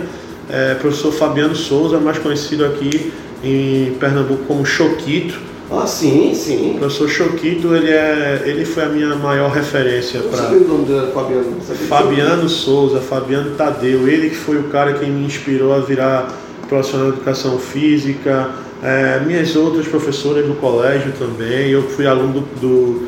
É, 0.52 0.74
professor 0.74 1.12
Fabiano 1.12 1.56
Souza, 1.56 2.00
mais 2.00 2.18
conhecido 2.18 2.66
aqui 2.66 3.14
em 3.44 3.94
Pernambuco 4.00 4.44
como 4.48 4.66
Choquito. 4.66 5.36
Ah, 5.72 5.86
sim, 5.86 6.32
O 6.32 6.36
sim. 6.36 6.76
professor 6.80 7.08
Choquito, 7.08 7.76
ele, 7.76 7.92
é, 7.92 8.42
ele 8.48 8.66
foi 8.66 8.82
a 8.82 8.88
minha 8.90 9.14
maior 9.16 9.52
referência 9.52 10.20
para 10.22 10.48
o 10.48 10.60
nome 10.68 10.86
dele, 10.86 11.12
Fabiano. 11.14 11.56
Fabiano 11.88 12.50
Souza, 12.50 13.00
Fabiano 13.00 13.52
Tadeu, 13.52 14.08
ele 14.08 14.32
que 14.32 14.36
foi 14.36 14.58
o 14.58 14.64
cara 14.64 14.94
que 14.94 15.06
me 15.06 15.24
inspirou 15.28 15.72
a 15.72 15.80
virar 15.80 16.28
profissional 16.70 17.12
de 17.12 17.18
educação 17.18 17.58
física, 17.58 18.52
é, 18.82 19.20
minhas 19.26 19.56
outras 19.56 19.88
professoras 19.88 20.46
do 20.46 20.54
colégio 20.56 21.12
também, 21.20 21.70
eu 21.70 21.84
fui 21.84 22.08
aluno 22.08 22.34
do, 22.34 22.42
do, 22.62 23.08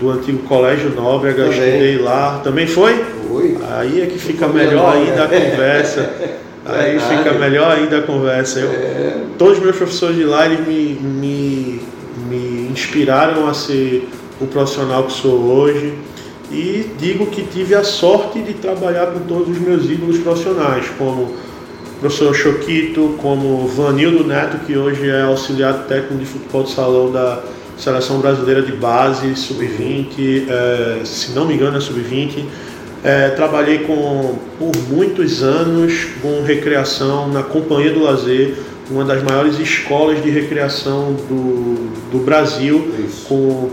do 0.00 0.10
antigo 0.10 0.38
Colégio 0.44 0.90
Nóbrega, 0.94 1.44
Também. 1.44 1.58
estudei 1.58 1.98
lá, 1.98 2.40
também 2.42 2.66
foi? 2.66 3.04
Oi. 3.30 3.58
Aí 3.70 4.00
é 4.00 4.06
que 4.06 4.18
fica 4.18 4.48
melhor 4.48 4.96
ainda 4.96 5.24
a 5.24 5.28
né? 5.28 5.50
conversa. 5.50 6.10
Aí 6.64 6.92
Verdade. 6.92 7.16
fica 7.16 7.32
melhor 7.38 7.72
ainda 7.72 7.98
a 7.98 8.02
conversa. 8.02 8.60
Eu, 8.60 8.70
É, 8.70 9.16
Todos 9.38 9.58
os 9.58 9.64
meus 9.64 9.76
professores 9.76 10.16
de 10.16 10.24
lá 10.24 10.46
eles 10.46 10.66
me, 10.66 10.94
me, 11.00 11.80
me 12.28 12.68
inspiraram 12.70 13.48
a 13.48 13.54
ser 13.54 14.08
o 14.40 14.46
profissional 14.46 15.04
que 15.04 15.12
sou 15.12 15.38
hoje. 15.40 15.94
E 16.50 16.90
digo 16.98 17.26
que 17.26 17.42
tive 17.44 17.74
a 17.74 17.82
sorte 17.84 18.40
de 18.40 18.54
trabalhar 18.54 19.06
com 19.06 19.20
todos 19.20 19.48
os 19.48 19.58
meus 19.58 19.84
ídolos 19.84 20.18
profissionais, 20.18 20.86
como 20.98 21.34
professor 22.00 22.34
Choquito, 22.34 23.14
como 23.20 23.66
Vanildo 23.68 24.24
Neto, 24.24 24.64
que 24.66 24.76
hoje 24.76 25.08
é 25.08 25.22
auxiliar 25.22 25.84
técnico 25.86 26.16
de 26.16 26.24
futebol 26.24 26.62
de 26.62 26.70
salão 26.70 27.12
da 27.12 27.42
Seleção 27.76 28.20
Brasileira 28.20 28.62
de 28.62 28.72
Base, 28.72 29.36
Sub-20, 29.36 30.46
eh, 30.48 31.00
se 31.04 31.32
não 31.32 31.46
me 31.46 31.54
engano 31.54 31.76
é 31.76 31.80
Sub-20. 31.80 32.44
Eh, 33.04 33.28
trabalhei 33.36 33.80
com, 33.80 34.38
por 34.58 34.72
muitos 34.88 35.42
anos 35.42 36.06
com 36.22 36.42
recreação 36.42 37.28
na 37.28 37.42
Companhia 37.42 37.92
do 37.92 38.02
Lazer, 38.02 38.54
uma 38.90 39.04
das 39.04 39.22
maiores 39.22 39.58
escolas 39.58 40.22
de 40.22 40.30
recreação 40.30 41.12
do, 41.28 42.10
do 42.10 42.18
Brasil, 42.24 42.92
Isso. 43.06 43.26
com 43.26 43.70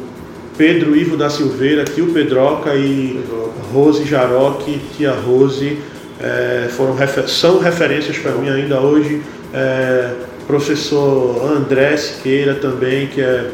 Pedro 0.58 0.96
Ivo 0.96 1.16
da 1.16 1.30
Silveira, 1.30 1.86
tio 1.86 2.08
Pedroca 2.08 2.76
e 2.76 3.22
Pedroca. 3.22 3.48
Rose 3.74 4.06
Jaroque, 4.06 4.80
tia 4.96 5.12
Rose, 5.12 5.78
eh, 6.20 6.68
foram 6.72 6.96
são 7.28 7.60
referências 7.60 8.18
para 8.18 8.32
mim 8.32 8.50
ainda 8.50 8.80
hoje. 8.80 9.22
Eh, 9.54 10.12
professor 10.48 11.52
André 11.56 11.98
Siqueira 11.98 12.56
também, 12.56 13.08
que 13.08 13.22
é 13.22 13.52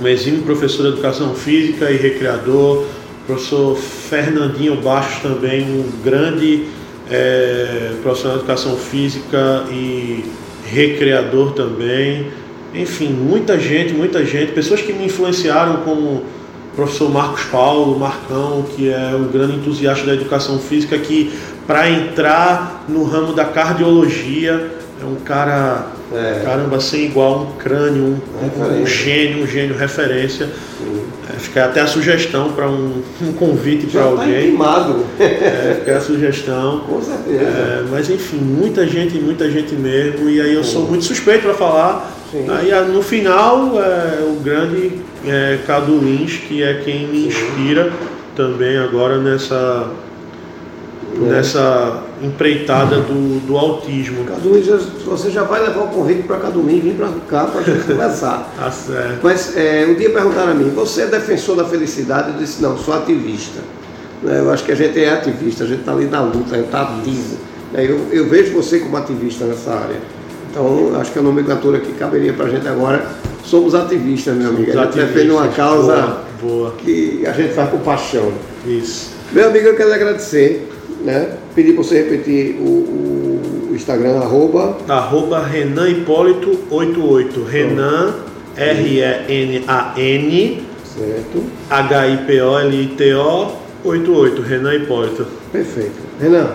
um 0.00 0.06
exímio 0.06 0.42
professor 0.42 0.82
de 0.84 0.88
educação 0.92 1.34
física 1.34 1.90
e 1.90 1.96
recreador. 1.96 2.84
Professor 3.26 3.76
Fernandinho 3.76 4.76
Bastos 4.76 5.22
também, 5.22 5.62
um 5.62 6.02
grande 6.02 6.66
eh, 7.10 7.92
profissional 8.02 8.38
de 8.38 8.44
educação 8.44 8.76
física 8.76 9.64
e 9.70 10.24
recreador 10.64 11.52
também. 11.52 12.28
Enfim, 12.72 13.08
muita 13.08 13.58
gente, 13.58 13.92
muita 13.92 14.24
gente, 14.24 14.52
pessoas 14.52 14.80
que 14.80 14.92
me 14.92 15.06
influenciaram 15.06 15.78
como 15.78 16.22
professor 16.74 17.10
Marcos 17.10 17.44
Paulo, 17.44 17.98
Marcão, 17.98 18.64
que 18.74 18.88
é 18.88 19.14
um 19.14 19.24
grande 19.24 19.56
entusiasta 19.56 20.06
da 20.06 20.14
educação 20.14 20.58
física, 20.58 20.96
que 20.98 21.32
para 21.70 21.88
entrar 21.88 22.84
no 22.88 23.04
ramo 23.04 23.32
da 23.32 23.44
cardiologia 23.44 24.72
é 25.00 25.04
um 25.04 25.14
cara, 25.24 25.86
É. 26.12 26.42
caramba, 26.44 26.80
sem 26.80 27.04
igual, 27.04 27.42
um 27.42 27.56
crânio, 27.56 28.20
um, 28.42 28.82
um, 28.82 28.84
gênio, 28.84 29.44
um 29.44 29.46
gênio, 29.46 29.76
referência. 29.76 30.46
sim. 30.46 31.00
É, 31.32 31.38
fica 31.38 31.66
até 31.66 31.80
a 31.80 31.86
sugestão 31.86 32.50
para 32.50 32.68
um, 32.68 33.00
um 33.22 33.32
convite 33.34 33.86
para 33.86 34.00
está 34.00 34.10
alguém. 34.10 34.48
intimado. 34.48 35.06
É, 35.20 35.76
fica 35.78 35.96
a 35.96 36.00
sugestão. 36.00 36.80
Com 36.90 37.00
certeza. 37.00 37.40
É, 37.44 37.84
mas 37.88 38.10
enfim, 38.10 38.38
muita 38.38 38.84
gente, 38.84 39.14
muita 39.20 39.48
gente 39.48 39.72
mesmo, 39.76 40.28
e 40.28 40.40
aí 40.40 40.52
eu 40.52 40.64
sou 40.64 40.88
muito 40.88 41.04
suspeito 41.04 41.44
para 41.44 41.54
falar. 41.54 42.12
Sim. 42.32 42.46
Aí 42.48 42.72
no 42.92 43.00
final, 43.00 43.80
é, 43.80 44.24
o 44.24 44.40
grande 44.42 44.94
é, 45.24 45.60
Cadu 45.64 45.98
Lins, 45.98 46.32
que 46.48 46.64
é 46.64 46.82
quem 46.84 47.06
me 47.06 47.28
inspira 47.28 47.92
também 48.34 48.76
agora 48.76 49.18
nessa. 49.18 49.88
Nessa 51.18 52.02
empreitada 52.22 52.96
do, 53.00 53.40
do 53.46 53.56
autismo. 53.56 54.24
Caduim, 54.24 54.62
já- 54.62 54.78
você 55.04 55.30
já 55.30 55.42
vai 55.42 55.60
levar 55.62 55.84
o 55.84 55.88
convite 55.88 56.22
para 56.22 56.36
Caduim 56.38 56.76
e 56.76 56.80
vir 56.80 56.94
para 56.94 57.08
cá 57.28 57.44
para 57.46 57.60
a 57.60 57.64
gente 57.64 57.84
conversar. 57.86 58.52
Tá 58.58 58.70
certo. 58.70 59.18
Mas 59.22 59.56
é, 59.56 59.86
um 59.88 59.94
dia 59.94 60.10
perguntaram 60.10 60.52
a 60.52 60.54
mim, 60.54 60.70
você 60.70 61.02
é 61.02 61.06
defensor 61.06 61.56
da 61.56 61.64
felicidade? 61.64 62.30
Eu 62.32 62.38
disse, 62.38 62.62
não, 62.62 62.76
sou 62.78 62.94
ativista. 62.94 63.60
Né, 64.22 64.38
Eu 64.40 64.50
acho 64.50 64.64
que 64.64 64.72
a 64.72 64.76
gente 64.76 64.98
é 65.02 65.10
ativista, 65.12 65.64
a 65.64 65.66
gente 65.66 65.80
está 65.80 65.92
ali 65.92 66.06
na 66.06 66.20
luta, 66.22 66.54
a 66.54 66.58
gente 66.58 66.66
está 66.66 66.82
ativo. 66.82 67.36
Eu, 67.74 68.08
eu 68.12 68.28
vejo 68.28 68.52
você 68.52 68.80
como 68.80 68.96
ativista 68.96 69.44
nessa 69.44 69.70
área. 69.72 69.96
Então, 70.50 70.92
acho 71.00 71.12
que 71.12 71.18
a 71.18 71.22
nomenclatura 71.22 71.78
que 71.78 71.92
caberia 71.92 72.32
para 72.32 72.46
a 72.46 72.48
gente 72.50 72.66
agora, 72.66 73.06
somos 73.44 73.72
ativistas, 73.74 74.34
meu 74.36 74.48
amigo. 74.48 74.76
A 74.78 74.84
gente 74.84 74.96
defende 74.96 75.30
uma 75.30 75.46
causa 75.48 75.94
Boa, 75.96 76.22
boa. 76.42 76.70
que 76.78 77.24
a 77.24 77.30
gente 77.32 77.54
faz 77.54 77.70
com 77.70 77.78
paixão. 77.78 78.32
Isso. 78.66 79.12
Meu 79.32 79.48
amigo, 79.48 79.68
eu 79.68 79.76
quero 79.76 79.92
agradecer, 79.94 80.68
né? 81.04 81.36
Pedir 81.54 81.74
para 81.74 81.82
você 81.82 82.02
repetir 82.02 82.56
o, 82.56 83.70
o 83.70 83.72
Instagram, 83.74 84.18
arroba, 84.18 84.76
Arroba 84.88 85.44
Renan 85.44 85.88
Hipólito 85.88 86.58
88. 86.70 87.44
Renan, 87.44 88.14
R-E-N-A-N, 88.56 89.62
certo? 90.84 91.44
H-I-P-O-L-I-T-O 91.70 93.52
88. 93.84 94.42
Renan 94.42 94.74
Hipólito. 94.74 95.26
Perfeito. 95.52 96.00
Renan, 96.20 96.54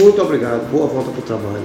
muito 0.00 0.20
obrigado. 0.20 0.70
Boa 0.70 0.86
volta 0.86 1.10
para 1.10 1.20
o 1.20 1.22
trabalho. 1.22 1.64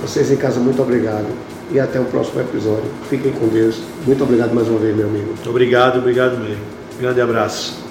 Vocês 0.00 0.30
em 0.30 0.36
casa, 0.36 0.60
muito 0.60 0.80
obrigado. 0.80 1.26
E 1.70 1.78
até 1.78 2.00
o 2.00 2.04
próximo 2.04 2.40
episódio. 2.40 2.90
Fiquem 3.10 3.32
com 3.32 3.46
Deus. 3.48 3.80
Muito 4.06 4.24
obrigado 4.24 4.54
mais 4.54 4.68
uma 4.68 4.78
vez, 4.78 4.96
meu 4.96 5.06
amigo. 5.06 5.34
Obrigado, 5.46 5.98
obrigado 5.98 6.38
mesmo. 6.38 6.62
Grande 6.98 7.20
abraço. 7.20 7.87